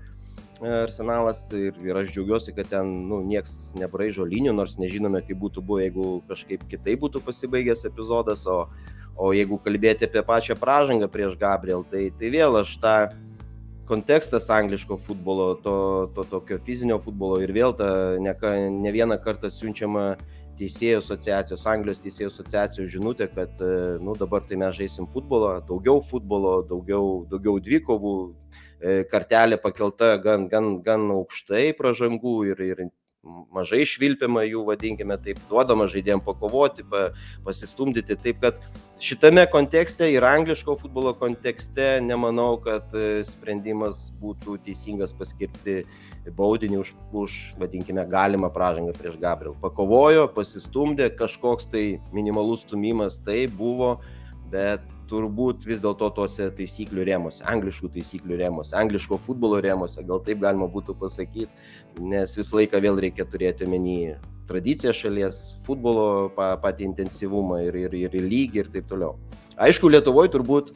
Arsenalas 0.64 1.42
ir, 1.52 1.76
ir 1.84 1.98
aš 2.00 2.14
džiaugiuosi, 2.16 2.54
kad 2.56 2.70
ten 2.72 2.88
nu, 3.10 3.18
nieks 3.28 3.74
nebraižo 3.76 4.24
linijų, 4.24 4.54
nors 4.56 4.78
nežinome, 4.80 5.20
kaip 5.28 5.42
būtų 5.42 5.60
buvę, 5.68 5.82
jeigu 5.84 6.06
kažkaip 6.30 6.64
kitaip 6.72 7.02
būtų 7.02 7.20
pasibaigęs 7.26 7.84
epizodas, 7.90 8.46
o, 8.48 8.62
o 9.16 9.32
jeigu 9.36 9.60
kalbėti 9.64 10.08
apie 10.08 10.24
pačią 10.26 10.58
pražangą 10.60 11.10
prieš 11.12 11.38
Gabriel, 11.40 11.86
tai, 11.92 12.10
tai 12.20 12.32
vėl 12.34 12.60
aš 12.62 12.76
tą 12.84 12.96
kontekstas 13.90 14.50
angliško 14.50 14.98
futbolo, 14.98 15.54
to, 15.62 15.76
to 16.16 16.26
tokio 16.32 16.58
fizinio 16.66 16.98
futbolo 17.04 17.38
ir 17.44 17.54
vėl 17.54 17.76
ta 17.78 17.90
ne, 18.22 18.34
ne 18.74 18.96
vieną 18.96 19.20
kartą 19.22 19.52
siunčiama 19.54 20.16
teisėjų 20.56 21.02
asociacijos, 21.02 21.66
Anglijos 21.68 22.00
teisėjų 22.00 22.32
asociacijos 22.32 22.90
žinutė, 22.90 23.28
kad 23.28 23.60
nu, 24.02 24.16
dabar 24.16 24.46
tai 24.48 24.58
mes 24.62 24.78
žaisim 24.78 25.06
futbolą, 25.12 25.60
daugiau 25.68 26.00
futbolo, 26.00 26.62
daugiau, 26.70 27.26
daugiau 27.30 27.60
dvikovų, 27.60 28.16
E, 28.86 29.04
kartelė 29.10 29.58
pakelta 29.62 30.16
gan, 30.22 30.50
gan, 30.52 30.76
gan 30.84 31.08
aukštai 31.16 31.72
pražangų 31.78 32.36
ir, 32.52 32.62
ir 32.66 32.82
mažai 33.26 33.84
švilpiama 33.88 34.46
jų, 34.46 34.64
vadinkime 34.68 35.18
taip, 35.22 35.40
duodama 35.50 35.88
žaidėjim 35.90 36.22
pakovoti, 36.26 36.86
pa, 36.90 37.10
pasistumdyti. 37.46 38.18
Taip 38.22 38.42
kad 38.44 38.60
šitame 39.02 39.46
kontekste 39.52 40.08
ir 40.14 40.26
angliško 40.28 40.78
futbolo 40.80 41.14
kontekste 41.18 42.00
nemanau, 42.06 42.56
kad 42.64 42.94
e, 42.96 43.24
sprendimas 43.28 44.08
būtų 44.22 44.60
teisingas 44.66 45.16
paskirti 45.18 45.84
baudinį 46.38 46.82
už, 46.82 46.94
už 47.14 47.40
vadinkime, 47.62 48.06
galimą 48.10 48.50
pražangą 48.54 48.96
prieš 48.98 49.18
Gabriel. 49.22 49.58
Pakovojo, 49.62 50.28
pasistumdė, 50.34 51.12
kažkoks 51.18 51.70
tai 51.70 51.86
minimalus 52.16 52.66
stumimas 52.66 53.20
tai 53.22 53.46
buvo, 53.52 53.98
bet 54.52 54.84
turbūt 55.10 55.66
vis 55.70 55.82
dėlto 55.84 56.10
tuose 56.18 56.48
taisyklių 56.58 57.06
rėmose, 57.10 57.44
angliškų 57.50 57.92
taisyklių 57.98 58.40
rėmose, 58.42 58.74
angliško 58.78 59.20
futbolo 59.22 59.60
rėmose, 59.64 60.04
gal 60.08 60.24
taip 60.26 60.42
galima 60.44 60.68
būtų 60.72 60.98
pasakyti, 61.02 61.50
nes 62.02 62.38
visą 62.40 62.62
laiką 62.62 62.82
vėl 62.84 63.02
reikia 63.06 63.28
turėti 63.30 63.68
omeny 63.68 64.16
tradiciją 64.50 64.94
šalies, 64.94 65.44
futbolo 65.66 66.32
patį 66.38 66.90
intensyvumą 66.92 67.62
ir, 67.68 67.78
ir, 67.86 67.96
ir 68.02 68.18
lygį 68.22 68.64
ir 68.64 68.74
taip 68.74 68.90
toliau. 68.90 69.16
Aišku, 69.62 69.90
Lietuvoje 69.90 70.34
turbūt 70.34 70.74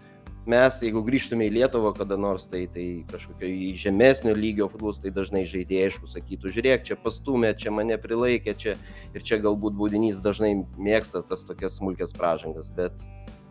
mes, 0.49 0.79
jeigu 0.81 1.03
grįžtume 1.05 1.45
į 1.45 1.53
Lietuvą 1.59 1.91
kada 1.97 2.17
nors, 2.17 2.47
tai, 2.49 2.63
tai 2.73 3.03
kažkokio 3.11 3.49
į 3.49 3.73
žemesnio 3.77 4.33
lygio 4.37 4.69
futbolas, 4.71 5.01
tai 5.03 5.11
dažnai 5.13 5.43
žaidėjai, 5.49 5.89
aišku, 5.89 6.09
sakytų, 6.09 6.53
žiūrėk, 6.55 6.85
čia 6.87 6.97
pastumė, 6.97 7.53
čia 7.59 7.73
mane 7.75 7.99
prilaikė, 8.01 8.55
čia 8.57 8.75
ir 9.13 9.25
čia 9.25 9.37
galbūt 9.43 9.77
būdinys 9.77 10.21
dažnai 10.23 10.55
mėgsta 10.79 11.21
tas 11.27 11.45
tokias 11.45 11.77
smulkės 11.77 12.15
pražangas, 12.17 12.71
bet 12.73 13.05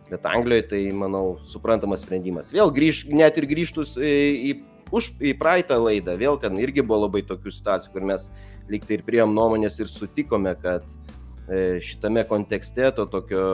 Bet 0.09 0.27
Anglijoje 0.29 0.69
tai, 0.71 0.83
manau, 0.97 1.39
suprantamas 1.45 2.03
sprendimas. 2.07 2.53
Vėl 2.55 2.73
grįž, 2.75 3.05
net 3.13 3.37
ir 3.41 3.49
grįžtus 3.51 3.97
į, 4.01 4.13
į, 4.51 4.53
už, 4.95 5.11
į 5.21 5.35
praeitą 5.41 5.77
laidą, 5.83 6.17
vėl 6.21 6.41
ten 6.41 6.57
irgi 6.61 6.85
buvo 6.85 7.03
labai 7.05 7.25
tokių 7.29 7.53
situacijų, 7.53 7.93
kur 7.93 8.09
mes 8.09 8.29
liktai 8.73 8.99
ir 8.99 9.05
priėm 9.05 9.35
nuomonės 9.37 9.77
ir 9.83 9.91
sutikome, 9.93 10.55
kad 10.63 10.87
e, 11.49 11.79
šitame 11.85 12.25
kontekste 12.29 12.89
to 12.97 13.05
tokio 13.13 13.45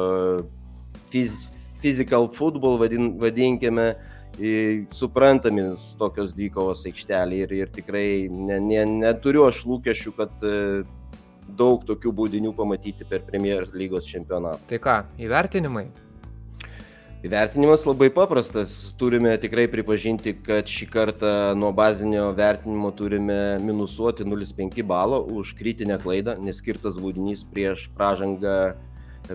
fiz, 1.10 1.48
physical 1.82 2.30
football, 2.30 2.78
vadin, 2.78 3.16
vadinkime, 3.18 3.94
suprantami 4.90 5.62
tokios 5.98 6.32
dykovos 6.34 6.84
aikštelė 6.88 7.44
ir, 7.44 7.52
ir 7.54 7.72
tikrai 7.74 8.26
ne, 8.30 8.58
ne, 8.58 8.82
neturiu 9.04 9.44
aš 9.46 9.62
lūkesčių, 9.68 10.12
kad 10.16 10.42
e, 10.42 10.82
daug 11.54 11.84
tokių 11.86 12.12
būdinių 12.12 12.54
pamatyti 12.56 13.06
per 13.06 13.22
Premier 13.26 13.68
lygos 13.72 14.08
čempionatą. 14.10 14.64
Tai 14.70 14.80
ką, 14.82 14.96
įvertinimai? 15.22 15.86
Įvertinimas 17.24 17.86
labai 17.88 18.10
paprastas. 18.12 18.72
Turime 19.00 19.30
tikrai 19.40 19.64
pripažinti, 19.72 20.34
kad 20.44 20.68
šį 20.68 20.88
kartą 20.92 21.30
nuo 21.56 21.70
bazinio 21.72 22.26
vertinimo 22.36 22.90
turime 22.92 23.56
minusuoti 23.64 24.26
0,5 24.28 24.84
balo 24.84 25.22
už 25.32 25.54
kritinę 25.56 25.96
klaidą, 26.02 26.34
neskirtas 26.36 26.98
būdinys 27.00 27.46
prieš 27.48 27.86
pražangą, 27.96 28.74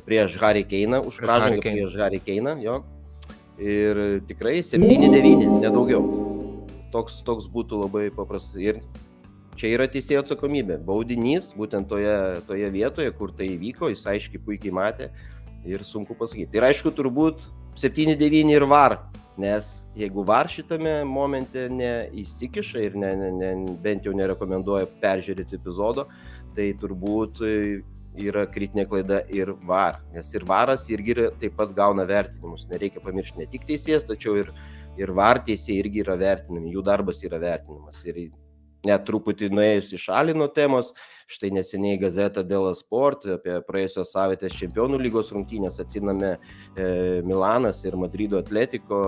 prieš 0.06 0.38
Harry 0.38 0.62
Keiną, 0.70 1.02
už 1.02 1.18
prieš 1.18 1.32
pražangą 1.32 1.58
Harry 1.66 1.80
prieš 1.80 1.98
Harry 1.98 2.22
Keiną, 2.22 2.56
jo. 2.62 2.78
Ir 3.58 4.22
tikrai 4.30 4.60
7-9, 4.62 5.50
nedaugiau. 5.66 6.06
Toks, 6.94 7.24
toks 7.26 7.50
būtų 7.50 7.84
labai 7.88 8.08
paprastas. 8.14 8.62
Ir 8.62 8.84
čia 9.58 9.74
yra 9.74 9.90
teisėjo 9.90 10.28
atsakomybė. 10.28 10.78
Baudinys 10.86 11.56
būtent 11.58 11.90
toje, 11.90 12.44
toje 12.46 12.70
vietoje, 12.70 13.18
kur 13.18 13.34
tai 13.34 13.50
įvyko, 13.56 13.90
jis 13.90 14.06
aiškiai 14.14 14.46
puikiai 14.46 14.78
matė 14.78 15.10
ir 15.66 15.82
sunku 15.82 16.14
pasakyti. 16.14 16.54
Ir 16.54 16.70
aišku, 16.70 16.94
turbūt 16.94 17.50
7-9 17.80 18.52
ir 18.52 18.66
var, 18.68 18.98
nes 19.40 19.68
jeigu 19.96 20.26
var 20.28 20.50
šitame 20.52 20.98
momente 21.08 21.70
neįsikiša 21.72 22.82
ir 22.84 22.98
ne, 23.00 23.14
ne, 23.16 23.30
ne, 23.38 23.52
bent 23.84 24.04
jau 24.04 24.12
nerekomenduoja 24.16 24.90
peržiūrėti 25.00 25.56
epizodo, 25.56 26.10
tai 26.58 26.74
turbūt 26.82 27.40
yra 28.20 28.44
kritinė 28.52 28.84
klaida 28.90 29.22
ir 29.32 29.54
var, 29.70 30.02
nes 30.12 30.34
ir 30.36 30.44
varas 30.50 30.84
irgi 30.92 31.16
taip 31.40 31.56
pat 31.56 31.72
gauna 31.78 32.04
vertinimus. 32.10 32.68
Nereikia 32.68 33.00
pamiršti 33.06 33.40
ne 33.40 33.48
tik 33.48 33.64
teisėjas, 33.70 34.08
tačiau 34.10 34.36
ir, 34.42 34.52
ir 35.00 35.16
var 35.16 35.40
teisėjai 35.48 35.86
irgi 35.86 36.04
yra 36.04 36.18
vertinami, 36.20 36.74
jų 36.76 36.84
darbas 36.84 37.24
yra 37.24 37.40
vertinimas. 37.40 38.04
Ir 38.12 38.26
net 38.88 39.06
truputį 39.08 39.50
nuėjus 39.52 39.92
į 39.96 40.00
šalį 40.06 40.36
nuo 40.40 40.48
temos, 40.54 40.94
štai 41.30 41.52
neseniai 41.54 42.00
Gazeta 42.02 42.44
dėl 42.48 42.70
Sport 42.78 43.28
apie 43.36 43.60
praėjusios 43.68 44.14
savaitės 44.16 44.56
čempionų 44.58 45.02
lygos 45.02 45.34
rungtynės 45.36 45.82
atsiname 45.84 46.36
e, 46.36 46.88
Milanas 47.28 47.84
ir 47.86 48.00
Madrido 48.00 48.40
Atletiko, 48.40 49.02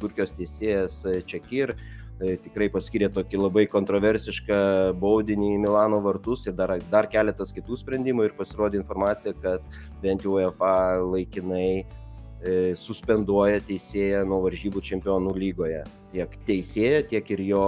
Turkijos 0.00 0.32
teisėjas 0.36 1.02
Čekir 1.28 1.74
e, 1.76 2.38
tikrai 2.40 2.70
paskyrė 2.72 3.10
tokį 3.12 3.44
labai 3.44 3.66
kontroversišką 3.70 4.58
baudinį 5.00 5.54
į 5.58 5.62
Milano 5.68 6.00
vartus 6.04 6.48
ir 6.48 6.56
dar, 6.58 6.78
dar 6.90 7.10
keletas 7.12 7.52
kitų 7.56 7.78
sprendimų 7.84 8.30
ir 8.30 8.36
pasirodė 8.40 8.80
informacija, 8.80 9.36
kad 9.44 9.80
bent 10.02 10.24
jau 10.24 10.38
UEFA 10.40 10.74
laikinai 11.04 11.70
e, 11.78 12.60
suspenduoja 12.72 13.60
teisėją 13.68 14.24
nuo 14.28 14.40
varžybų 14.48 14.82
čempionų 14.90 15.36
lygoje. 15.36 15.84
Tiek 16.10 16.40
teisėją, 16.48 17.04
tiek 17.12 17.36
ir 17.36 17.50
jo 17.52 17.66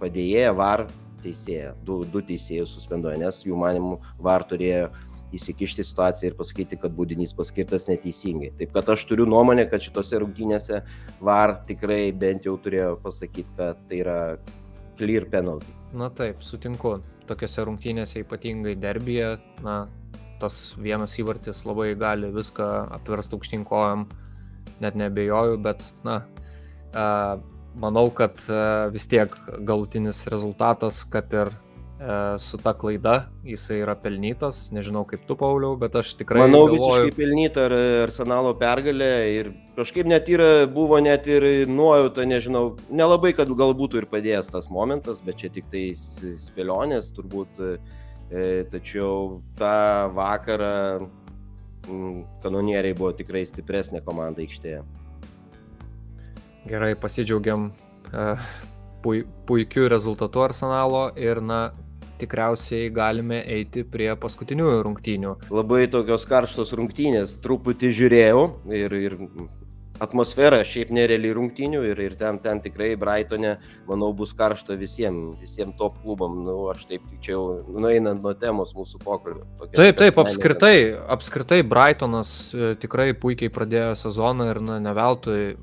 padėjėją 0.00 0.52
VAR 0.58 0.86
teisėją. 1.24 1.74
Du, 1.86 2.02
du 2.04 2.22
teisėjus 2.24 2.74
suspenduoja, 2.76 3.18
nes 3.22 3.42
jų 3.46 3.58
manimų 3.58 3.98
VAR 4.22 4.44
turėjo 4.48 4.90
įsikišti 5.34 5.84
situaciją 5.86 6.30
ir 6.30 6.36
pasakyti, 6.38 6.78
kad 6.80 6.94
būdinys 6.94 7.34
paskirtas 7.36 7.88
neteisingai. 7.90 8.52
Taip 8.58 8.74
kad 8.76 8.92
aš 8.94 9.06
turiu 9.08 9.26
nuomonę, 9.26 9.66
kad 9.70 9.82
šitose 9.82 10.20
rungtynėse 10.22 10.82
VAR 11.24 11.56
tikrai 11.68 12.12
bent 12.12 12.46
jau 12.46 12.54
turėjo 12.60 12.94
pasakyti, 13.02 13.50
kad 13.58 13.80
tai 13.88 14.02
yra 14.04 14.18
clear 14.98 15.26
penalty. 15.30 15.74
Na 15.94 16.10
taip, 16.10 16.42
sutinku. 16.46 16.98
Tokiose 17.28 17.64
rungtynėse 17.64 18.20
ypatingai 18.20 18.74
derbėje, 18.76 19.38
na, 19.64 19.86
tas 20.42 20.74
vienas 20.76 21.14
įvartis 21.18 21.64
labai 21.64 21.94
gali 21.96 22.28
viską 22.34 22.66
apversti 22.98 23.38
aukštinkojam, 23.38 24.04
net 24.84 24.98
nebejoju, 24.98 25.56
bet, 25.64 25.80
na, 26.04 26.20
manau, 27.80 28.08
kad 28.14 28.38
e, 28.48 28.62
vis 28.94 29.06
tiek 29.10 29.34
galutinis 29.66 30.24
rezultatas, 30.30 31.02
kad 31.10 31.32
ir 31.34 31.50
e, 31.50 32.18
su 32.42 32.58
ta 32.62 32.74
klaida 32.78 33.16
jisai 33.46 33.80
yra 33.82 33.96
pelnytas. 33.98 34.68
Nežinau 34.74 35.04
kaip 35.08 35.26
tu, 35.28 35.36
Pauliau, 35.38 35.76
bet 35.80 35.96
aš 35.98 36.14
tikrai... 36.20 36.44
Manau, 36.46 36.66
galvoju... 36.70 37.08
visiškai 37.08 37.18
pelnyta 37.18 37.66
arsenalo 38.04 38.54
pergalė 38.60 39.10
ir 39.34 39.50
kažkaip 39.78 40.08
net 40.10 40.30
yra, 40.30 40.52
buvo 40.70 41.00
net 41.02 41.28
ir 41.30 41.66
nuojauta, 41.70 42.26
nežinau, 42.30 42.64
nelabai, 42.90 43.34
kad 43.36 43.50
gal 43.58 43.74
būtų 43.76 44.02
ir 44.02 44.08
padėjęs 44.12 44.54
tas 44.54 44.70
momentas, 44.72 45.22
bet 45.24 45.42
čia 45.42 45.52
tik 45.54 45.68
tai 45.72 45.90
spėlionės 45.94 47.12
turbūt. 47.16 47.62
E, 47.64 47.76
tačiau 48.72 49.42
tą 49.54 50.08
vakarą 50.16 51.04
kanonieriai 52.42 52.96
buvo 52.96 53.12
tikrai 53.16 53.44
stipresnė 53.46 54.00
komanda 54.04 54.42
aikštėje. 54.44 54.80
Gerai, 56.64 56.94
pasidžiaugiam 56.96 57.68
pui, 59.04 59.24
puikiu 59.46 59.88
rezultatu 59.92 60.44
arsenalo 60.44 61.10
ir, 61.20 61.42
na, 61.44 61.66
tikriausiai 62.20 62.88
galime 62.94 63.40
eiti 63.56 63.82
prie 63.84 64.08
paskutiniųjų 64.20 64.80
rungtynių. 64.86 65.34
Labai 65.52 65.84
tokios 65.92 66.24
karštos 66.30 66.72
rungtynės, 66.78 67.36
truputį 67.44 67.90
žiūrėjau 67.98 68.44
ir, 68.72 68.96
ir 69.10 69.18
atmosfera 70.04 70.60
šiaip 70.66 70.92
nerealiai 70.94 71.34
rungtynių 71.36 71.80
ir, 71.90 72.00
ir 72.04 72.14
ten, 72.20 72.38
ten 72.44 72.60
tikrai 72.64 72.92
Brightonė, 73.00 73.54
manau, 73.88 74.12
bus 74.16 74.34
karšta 74.36 74.76
visiems, 74.80 75.38
visiems 75.42 75.76
top 75.80 75.96
klubam. 76.02 76.42
Nu, 76.46 76.56
aš 76.72 76.84
taip 76.90 77.06
tik 77.10 77.22
čia 77.24 77.34
jau 77.34 77.44
nueinant 77.74 78.22
nuo 78.24 78.34
temos 78.38 78.74
mūsų 78.76 79.00
pokalbio. 79.04 79.46
Tokia, 79.60 79.76
taip, 79.80 80.00
taip, 80.00 80.20
apskritai, 80.22 80.76
apskritai 81.16 81.60
Brightonas 81.66 82.34
e, 82.54 82.72
tikrai 82.80 83.10
puikiai 83.18 83.52
pradėjo 83.54 83.94
sezoną 84.04 84.50
ir 84.52 84.62
na, 84.64 84.80
neveltui, 84.84 85.54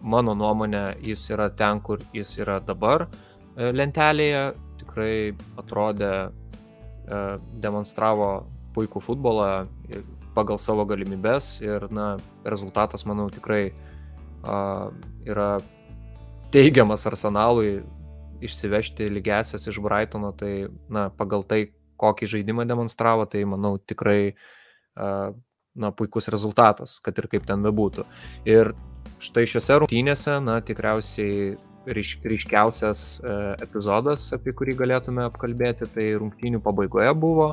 mano 0.00 0.36
nuomonė, 0.38 0.84
jis 1.04 1.28
yra 1.34 1.50
ten, 1.54 1.82
kur 1.84 2.02
jis 2.16 2.36
yra 2.42 2.60
dabar 2.64 3.08
e, 3.08 3.72
lentelėje. 3.74 4.46
Tikrai 4.78 5.14
atrodė, 5.60 6.12
e, 6.28 7.24
demonstravo 7.62 8.30
puikų 8.76 9.02
futbolą 9.02 9.50
pagal 10.38 10.60
savo 10.62 10.86
galimybes 10.88 11.56
ir, 11.64 11.88
na, 11.90 12.12
rezultatas, 12.46 13.04
manau, 13.08 13.26
tikrai 13.34 13.72
a, 14.46 14.88
yra 15.26 15.50
teigiamas 16.54 17.06
arsenalui 17.10 17.80
išsivežti 18.44 19.10
lygesias 19.10 19.66
iš 19.66 19.80
Brightono, 19.82 20.30
tai, 20.38 20.70
na, 20.88 21.08
pagal 21.10 21.42
tai, 21.42 21.66
kokį 21.98 22.28
žaidimą 22.30 22.62
demonstravo, 22.70 23.26
tai, 23.26 23.42
manau, 23.50 23.74
tikrai, 23.82 24.34
a, 24.94 25.32
na, 25.78 25.90
puikus 25.90 26.30
rezultatas, 26.30 26.98
kad 27.02 27.18
ir 27.18 27.26
kaip 27.30 27.48
ten 27.48 27.66
bebūtų. 27.66 28.06
Ir 28.46 28.72
štai 29.22 29.48
šiuose 29.50 29.82
rungtynėse, 29.82 30.38
na, 30.46 30.60
tikriausiai 30.62 31.56
ryš, 31.92 32.18
ryškiausias 32.24 33.04
e, 33.22 33.34
epizodas, 33.64 34.28
apie 34.36 34.54
kurį 34.56 34.76
galėtume 34.78 35.24
apkalbėti, 35.26 35.88
tai 35.94 36.10
rungtynių 36.20 36.60
pabaigoje 36.64 37.12
buvo, 37.18 37.52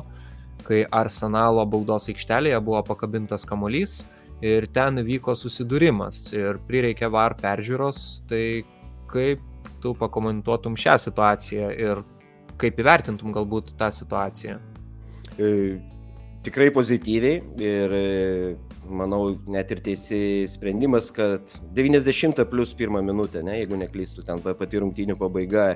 kai 0.66 0.82
Arsenalo 0.90 1.64
baudos 1.70 2.08
aikštelėje 2.10 2.58
buvo 2.64 2.82
pakabintas 2.86 3.46
kamuolys 3.48 4.00
ir 4.44 4.66
ten 4.74 5.00
vyko 5.06 5.36
susidūrimas 5.38 6.26
ir 6.36 6.60
prireikė 6.68 7.10
VAR 7.12 7.36
peržiūros, 7.38 8.22
tai 8.28 8.64
kaip 9.10 9.42
tu 9.82 9.94
pakomentuotum 9.96 10.76
šią 10.78 10.96
situaciją 11.06 11.70
ir 11.76 12.02
kaip 12.60 12.80
įvertintum 12.82 13.34
galbūt 13.36 13.74
tą 13.78 13.90
situaciją? 13.92 14.56
E, 15.36 15.50
tikrai 16.44 16.70
pozityviai 16.74 17.40
ir 17.62 17.94
e, 17.96 18.02
manau 18.88 19.36
net 19.52 19.72
ir 19.74 19.82
teisė 19.84 20.18
sprendimas, 20.50 21.12
kad 21.14 21.54
90 21.76 22.44
plus 22.50 22.74
pirmą 22.76 23.04
minutę, 23.04 23.44
ne, 23.46 23.60
jeigu 23.60 23.78
neklystų, 23.80 24.26
ten 24.26 24.42
pati 24.46 24.82
rungtynių 24.82 25.18
pabaiga 25.20 25.72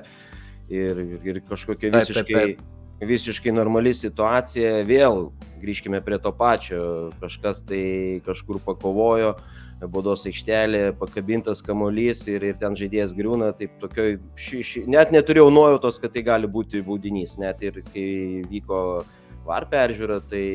ir, 0.69 1.01
ir 1.23 1.41
kažkokia 1.47 1.93
visiškai... 1.97 2.27
Taip, 2.27 2.61
taip, 2.61 2.61
taip 2.61 2.80
visiškai 3.07 3.53
normali 3.53 3.93
situacija, 3.97 4.81
vėl 4.87 5.31
grįžkime 5.61 6.01
prie 6.05 6.17
to 6.21 6.31
pačio, 6.33 6.83
kažkas 7.21 7.61
tai 7.65 8.21
kažkur 8.25 8.59
pakovojo, 8.65 9.35
baudos 9.89 10.25
aikštelė, 10.29 10.91
pakabintas 10.99 11.63
kamuolys 11.65 12.23
ir, 12.29 12.43
ir 12.51 12.59
ten 12.61 12.75
žaidėjas 12.77 13.15
griūna, 13.17 13.51
taip 13.57 13.73
tokioj, 13.81 14.19
ši, 14.37 14.61
ši, 14.65 14.83
net 14.89 15.13
neturėjau 15.13 15.49
nuojautos, 15.53 15.97
kad 16.01 16.13
tai 16.13 16.25
gali 16.25 16.49
būti 16.49 16.83
baudinys, 16.85 17.37
net 17.41 17.63
ir 17.65 17.81
kai 17.89 18.43
vyko 18.49 19.01
var 19.47 19.65
peržiūra, 19.71 20.19
tai 20.29 20.45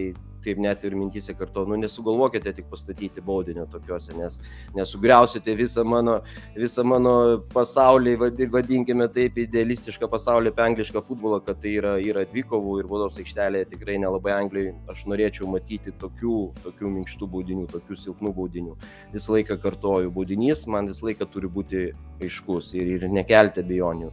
kaip 0.46 0.60
net 0.62 0.84
ir 0.86 0.96
mintys 0.98 1.28
kartu, 1.38 1.66
nu 1.68 1.78
nesugalvokite 1.80 2.52
tik 2.56 2.70
pastatyti 2.70 3.22
baudinio 3.24 3.66
tokiuose, 3.70 4.14
nes 4.16 4.38
nesugriausite 4.76 5.56
visą 5.58 5.84
mano, 5.84 6.20
visą 6.56 6.84
mano 6.86 7.14
pasaulį, 7.52 8.16
vadinkime 8.54 9.08
taip, 9.12 9.40
idealistišką 9.46 10.08
pasaulį 10.12 10.52
apie 10.52 10.64
anglišką 10.68 11.02
futbolą, 11.06 11.40
kad 11.46 11.60
tai 11.62 11.76
yra, 11.80 11.96
yra 12.02 12.24
dvikovų 12.30 12.78
ir 12.80 12.90
baudos 12.90 13.18
aikštelėje 13.22 13.70
tikrai 13.74 13.98
nelabai 14.02 14.36
Anglijai, 14.36 14.74
aš 14.92 15.04
norėčiau 15.10 15.50
matyti 15.50 15.94
tokių, 16.00 16.38
tokių 16.64 16.92
minkštų 16.98 17.30
baudinių, 17.34 17.68
tokių 17.72 18.00
silpnų 18.04 18.34
baudinių. 18.36 18.76
Visą 19.14 19.36
laiką 19.36 19.58
kartoju, 19.62 20.12
baudinys 20.14 20.66
man 20.70 20.90
visą 20.92 21.10
laiką 21.10 21.28
turi 21.32 21.50
būti 21.52 21.86
aiškus 22.22 22.74
ir, 22.78 22.96
ir 22.96 23.08
nekelti 23.12 23.64
abejonių. 23.64 24.12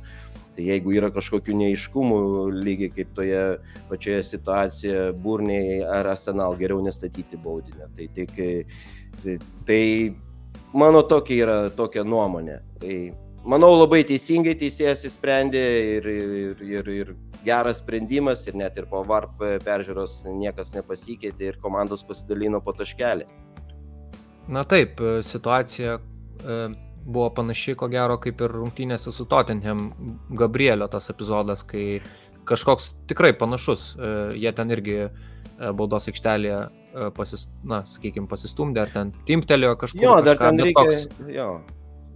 Tai 0.53 0.65
jeigu 0.67 0.93
yra 0.93 1.09
kažkokių 1.13 1.55
neiškumų, 1.61 2.19
lygiai 2.53 2.91
kaip 2.93 3.13
toje 3.17 3.41
pačioje 3.89 4.21
situacijoje, 4.27 5.07
burniai 5.23 5.81
ar 5.81 6.11
arsenal, 6.13 6.57
geriau 6.59 6.83
nestatyti 6.85 7.39
baudinę. 7.41 7.89
Tai, 7.97 8.07
tik, 8.13 8.37
tai, 9.23 9.37
tai 9.67 9.81
mano 10.73 11.03
tokia 11.09 11.39
yra 11.45 11.57
tokia 11.73 12.05
nuomonė. 12.05 12.59
Tai 12.81 12.97
manau 13.49 13.73
labai 13.75 14.03
teisingai 14.07 14.55
teisėjas 14.59 15.05
įsprendė 15.09 15.63
ir, 15.97 16.09
ir, 16.13 16.63
ir, 16.69 16.91
ir 17.01 17.13
geras 17.43 17.81
sprendimas 17.83 18.45
ir 18.47 18.57
net 18.59 18.77
ir 18.79 18.87
po 18.89 19.03
VARP 19.07 19.41
peržiūros 19.65 20.21
niekas 20.29 20.73
nepasikeitė 20.75 21.51
ir 21.51 21.59
komandos 21.63 22.05
pasidalino 22.07 22.61
po 22.63 22.75
taškelį. 22.77 23.27
Na 24.53 24.65
taip, 24.67 24.99
situacija 25.23 25.97
buvo 27.05 27.29
panaši, 27.35 27.75
ko 27.79 27.89
gero, 27.91 28.17
kaip 28.21 28.41
ir 28.41 28.53
rungtynėse 28.55 29.11
su 29.13 29.25
Tottenham 29.29 29.89
Gabrielio 30.39 30.87
tas 30.91 31.09
epizodas, 31.11 31.65
kai 31.67 32.01
kažkoks 32.47 32.93
tikrai 33.07 33.33
panašus, 33.39 33.93
e, 33.95 34.15
jie 34.39 34.51
ten 34.55 34.71
irgi 34.75 34.97
e, 35.03 35.09
baudos 35.75 36.07
aikštelėje 36.11 36.57
e, 36.59 37.11
pasis, 37.15 37.45
na, 37.67 37.83
sakykime, 37.87 38.27
pasistumdė, 38.31 38.83
ar 38.83 38.91
ten 38.93 39.13
timtelėjo 39.27 39.77
kažkur. 39.85 40.03
Jo, 40.03 40.17
dar 40.25 40.39
ten 40.41 40.59
reikia. 40.63 40.83
Toks... 40.89 41.23
Jo. 41.31 41.49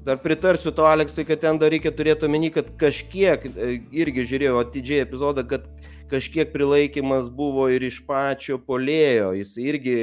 Dar 0.07 0.19
pritarsiu 0.23 0.71
to, 0.71 0.85
Aleksai, 0.87 1.25
kad 1.27 1.41
ten 1.43 1.59
dar 1.59 1.71
reikia 1.73 1.91
turėti 1.95 2.27
omeny, 2.29 2.47
kad 2.55 2.69
kažkiek 2.79 3.43
irgi 3.91 4.23
žiūrėjau 4.29 4.61
atidžiai 4.61 5.01
epizodą, 5.03 5.43
kad 5.47 5.65
kažkiek 6.11 6.51
prilaikymas 6.53 7.29
buvo 7.33 7.67
ir 7.73 7.83
iš 7.87 7.99
pačio 8.07 8.57
polėjo, 8.59 9.31
jis 9.37 9.53
irgi... 9.61 9.95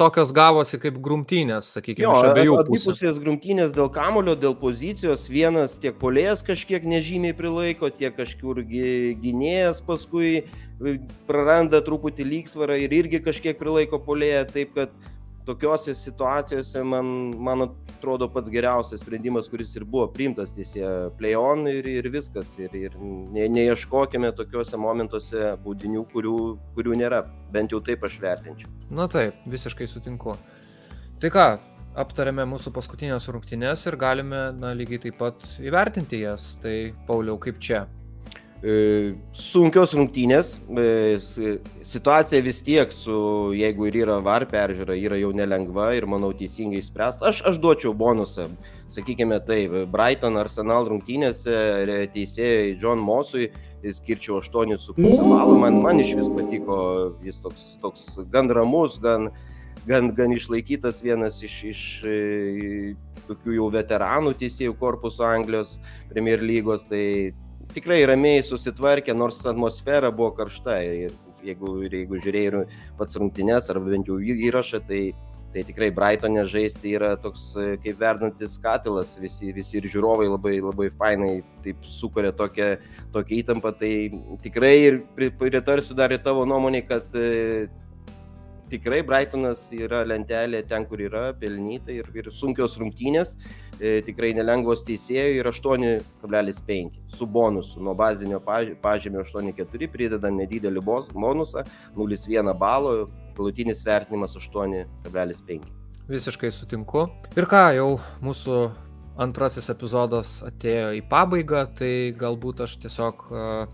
Tokios 0.00 0.32
gavosi 0.36 0.80
kaip 0.82 0.98
grumtynės, 1.02 1.72
sakykime, 1.76 2.06
jo, 2.06 2.14
iš 2.14 2.30
abiejų 2.30 2.56
pusių. 2.58 2.78
Abipusės 2.78 3.20
grumtynės 3.22 3.74
dėl 3.76 3.90
kamulio, 3.94 4.36
dėl 4.38 4.56
pozicijos, 4.58 5.28
vienas 5.32 5.78
tiek 5.82 5.98
polėjas 6.00 6.44
kažkiek 6.46 6.86
nežymiai 6.88 7.36
prilaiko, 7.38 7.90
tiek 7.90 8.16
kažkur 8.18 8.62
gynėjas 8.66 9.82
paskui 9.86 10.42
praranda 11.28 11.80
truputį 11.84 12.26
lygsvarą 12.28 12.78
ir 12.78 12.94
irgi 12.94 13.22
kažkiek 13.24 13.58
prilaiko 13.58 13.98
polėją, 14.02 14.44
taip 14.52 14.76
kad 14.76 14.92
tokiuose 15.48 15.94
situacijose 15.96 16.82
man, 16.84 17.06
man 17.40 17.64
atrodo 17.68 18.28
pats 18.32 18.50
geriausias 18.52 19.00
sprendimas, 19.02 19.48
kuris 19.50 19.72
ir 19.78 19.86
buvo 19.88 20.06
priimtas 20.12 20.52
teisėje 20.56 20.90
play-on 21.18 21.66
ir, 21.70 21.88
ir 21.98 22.10
viskas. 22.12 22.54
Ir, 22.60 22.74
ir 22.76 22.98
ne, 23.00 23.48
neieškokime 23.56 24.30
tokiuose 24.38 24.80
momentuose 24.80 25.54
baudinių, 25.64 26.04
kurių, 26.12 26.36
kurių 26.76 27.00
nėra. 27.02 27.24
Bent 27.54 27.72
jau 27.72 27.80
taip 27.84 28.04
aš 28.06 28.20
vertinčiau. 28.22 28.70
Na 28.92 29.08
taip, 29.10 29.40
visiškai 29.48 29.88
sutinku. 29.90 30.36
Tai 31.18 31.32
ką, 31.34 31.46
aptarėme 31.98 32.44
mūsų 32.46 32.72
paskutinės 32.76 33.28
rungtynės 33.32 33.86
ir 33.88 33.98
galime 33.98 34.48
na, 34.54 34.74
lygiai 34.76 35.02
taip 35.08 35.18
pat 35.20 35.48
įvertinti 35.58 36.22
jas. 36.22 36.52
Tai 36.62 36.76
Pauliau, 37.08 37.40
kaip 37.42 37.58
čia? 37.62 37.86
E, 38.58 39.14
sunkios 39.38 39.92
rungtynės, 39.94 40.56
e, 40.66 41.52
situacija 41.86 42.42
vis 42.42 42.58
tiek 42.66 42.90
su, 42.90 43.14
jeigu 43.54 43.86
ir 43.86 44.00
yra 44.00 44.16
var 44.24 44.48
peržiūra, 44.50 44.96
yra 44.98 45.18
jau 45.20 45.30
nelengva 45.30 45.92
ir 45.94 46.08
manau 46.10 46.32
teisingai 46.34 46.82
spręsta. 46.82 47.30
Aš, 47.30 47.44
aš 47.46 47.60
duočiau 47.62 47.94
bonusą, 47.94 48.48
sakykime 48.90 49.38
taip, 49.46 49.78
Brighton 49.94 50.40
Arsenal 50.42 50.90
rungtynėse 50.90 51.54
teisėjai 52.16 52.74
John 52.82 52.98
Mosui 52.98 53.52
skirčiau 53.94 54.40
8,5 54.42 54.98
balų, 54.98 55.58
man, 55.62 55.78
man 55.84 56.02
iš 56.02 56.16
vis 56.18 56.34
patiko, 56.34 56.82
jis 57.22 57.38
toks, 57.46 57.66
toks 57.78 58.06
gan 58.32 58.50
ramus, 58.50 58.98
gan, 58.98 59.30
gan, 59.86 60.10
gan 60.18 60.34
išlaikytas 60.34 60.98
vienas 61.06 61.38
iš, 61.46 61.60
iš 61.70 61.88
e, 62.02 62.16
tokių 63.30 63.60
jau 63.60 63.70
veteranų 63.70 64.34
teisėjų 64.40 64.74
korpuso 64.80 65.30
Anglijos 65.30 65.78
Premier 66.10 66.42
lygos, 66.42 66.88
tai 66.90 67.36
tikrai 67.74 68.02
ramiai 68.08 68.42
susitvarkė, 68.46 69.14
nors 69.16 69.40
atmosfera 69.48 70.10
buvo 70.14 70.32
karšta. 70.38 70.78
Ir 70.84 71.14
jeigu, 71.44 71.78
jeigu 71.86 72.20
žiūrėjai 72.20 72.66
pats 72.98 73.18
rungtynės, 73.20 73.70
arba 73.72 73.92
bent 73.94 74.10
jau 74.10 74.18
įrašą, 74.18 74.80
tai, 74.88 75.02
tai 75.54 75.64
tikrai 75.68 75.90
Brightonė 75.94 76.44
žaisti 76.48 76.94
yra 76.98 77.14
toks 77.20 77.50
kaip 77.84 78.00
verdantis 78.00 78.58
katilas, 78.62 79.16
visi, 79.22 79.52
visi 79.56 79.78
ir 79.80 79.88
žiūrovai 79.88 80.28
labai, 80.28 80.58
labai 80.64 80.88
fainai 80.98 81.32
taip 81.64 81.84
sukuria 81.86 82.32
tokią, 82.36 82.74
tokią 83.14 83.42
įtampą. 83.42 83.74
Tai 83.80 83.92
tikrai 84.44 84.74
ir 84.86 85.02
pritarsiu 85.16 85.96
dar 85.98 86.14
į 86.14 86.22
tavo 86.24 86.46
nuomonį, 86.48 86.84
kad 86.88 87.20
tikrai 88.70 89.00
Brightonas 89.06 89.68
yra 89.76 90.02
lentelė 90.06 90.62
ten, 90.68 90.84
kur 90.88 91.00
yra, 91.02 91.28
pelnyta 91.38 91.92
ir, 91.94 92.08
ir 92.16 92.30
sunkios 92.34 92.76
rungtynės, 92.80 93.36
e, 93.78 93.98
tikrai 94.06 94.32
nelengvos 94.36 94.84
teisėjų 94.88 95.40
ir 95.40 95.50
8,5 95.50 96.98
su 97.14 97.26
bonusu. 97.26 97.82
Nuo 97.84 97.94
bazinio 97.98 98.40
pažymio 98.40 99.24
8,4 99.24 99.90
pridedam 99.92 100.38
nedidelį 100.40 100.84
bonusą, 100.84 101.64
0,1 101.96 102.54
balo, 102.58 103.08
galutinis 103.38 103.84
vertinimas 103.86 104.36
8,5. 104.36 105.64
Visiškai 106.08 106.52
sutinku. 106.54 107.08
Ir 107.36 107.48
ką, 107.48 107.64
jau 107.76 107.88
mūsų 108.24 108.60
antrasis 109.20 109.68
epizodas 109.72 110.38
atėjo 110.46 110.94
į 110.96 111.02
pabaigą, 111.10 111.66
tai 111.76 111.92
galbūt 112.16 112.62
aš 112.64 112.78
tiesiog 112.84 113.26
uh, 113.28 113.66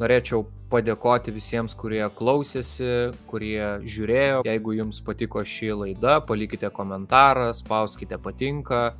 norėčiau 0.00 0.46
padėkoti 0.70 1.34
visiems, 1.34 1.74
kurie 1.78 2.02
klausėsi, 2.16 3.10
kurie 3.30 3.80
žiūrėjo. 3.84 4.44
Jeigu 4.46 4.76
jums 4.78 5.00
patiko 5.04 5.42
ši 5.44 5.72
laida, 5.74 6.20
palikite 6.26 6.70
komentarą, 6.74 7.50
spauskite 7.56 8.18
patinka. 8.22 8.92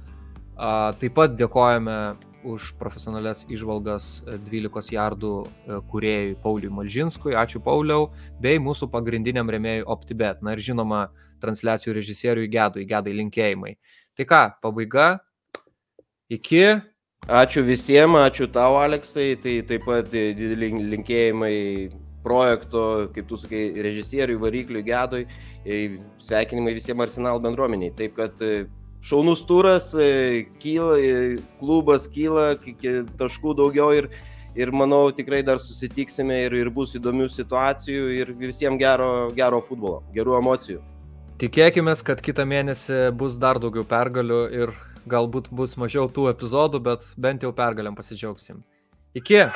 Taip 1.00 1.14
pat 1.16 1.38
dėkojame 1.38 2.00
už 2.44 2.74
profesionalias 2.80 3.44
išvalgas 3.52 4.22
12 4.48 4.94
jardų 4.94 5.32
e, 5.44 5.78
kuriejui 5.90 6.36
Pauliui 6.40 6.72
Malžinskui, 6.72 7.34
ačiū 7.36 7.60
Pauliau, 7.64 8.10
bei 8.40 8.60
mūsų 8.62 8.88
pagrindiniam 8.92 9.50
remėjui 9.52 9.84
OptiBet, 9.84 10.40
na 10.44 10.54
ir 10.56 10.62
žinoma, 10.64 11.10
transliacijų 11.44 11.94
režisieriui 11.96 12.48
Gedui, 12.52 12.86
Gedai 12.88 13.12
linkėjimai. 13.18 13.74
Tai 14.16 14.26
ką, 14.28 14.42
pabaiga, 14.64 15.10
iki 16.32 16.80
Ačiū 17.28 17.62
visiems, 17.62 18.16
ačiū 18.16 18.46
tau, 18.48 18.78
Aleksai, 18.80 19.36
tai 19.36 19.60
taip 19.62 19.84
pat 19.84 20.08
dideli 20.10 20.70
linkėjimai 20.94 21.90
projekto, 22.24 23.10
kaip 23.14 23.28
tu 23.28 23.36
sakai, 23.36 23.70
režisieriui, 23.84 24.40
varikliui, 24.40 24.82
gedui, 24.84 25.26
sveikinimai 26.18 26.74
visiems 26.74 27.04
Arsenal 27.04 27.40
bendruomeniai. 27.40 27.92
Taip 27.96 28.16
kad 28.16 28.40
e, 28.44 28.66
šaunus 29.04 29.44
turas, 29.48 29.92
e, 29.94 30.48
kyla, 30.60 30.98
e, 30.98 31.38
klubas 31.60 32.08
kyla, 32.10 32.54
taškų 33.20 33.54
daugiau 33.60 33.92
ir, 33.96 34.10
ir 34.56 34.72
manau 34.72 35.06
tikrai 35.12 35.42
dar 35.46 35.60
susitiksime 35.62 36.44
ir, 36.46 36.56
ir 36.64 36.70
bus 36.72 36.96
įdomių 36.98 37.28
situacijų 37.30 38.12
ir 38.16 38.32
visiems 38.40 38.80
gero, 38.80 39.28
gero 39.36 39.60
futbolo, 39.64 40.02
gerų 40.16 40.40
emocijų. 40.40 40.80
Tikėkime, 41.40 41.94
kad 42.04 42.20
kitą 42.20 42.44
mėnesį 42.44 43.06
bus 43.16 43.38
dar 43.40 43.56
daugiau 43.60 43.86
pergalių 43.88 44.40
ir 44.52 44.74
galbūt 45.08 45.50
bus 45.54 45.76
mažiau 45.80 46.10
tų 46.12 46.30
epizodų, 46.34 46.82
bet 46.90 47.10
bent 47.16 47.46
jau 47.46 47.52
pergalėm 47.56 47.96
pasidžiaugsim. 47.98 48.64
Iki! 49.14 49.46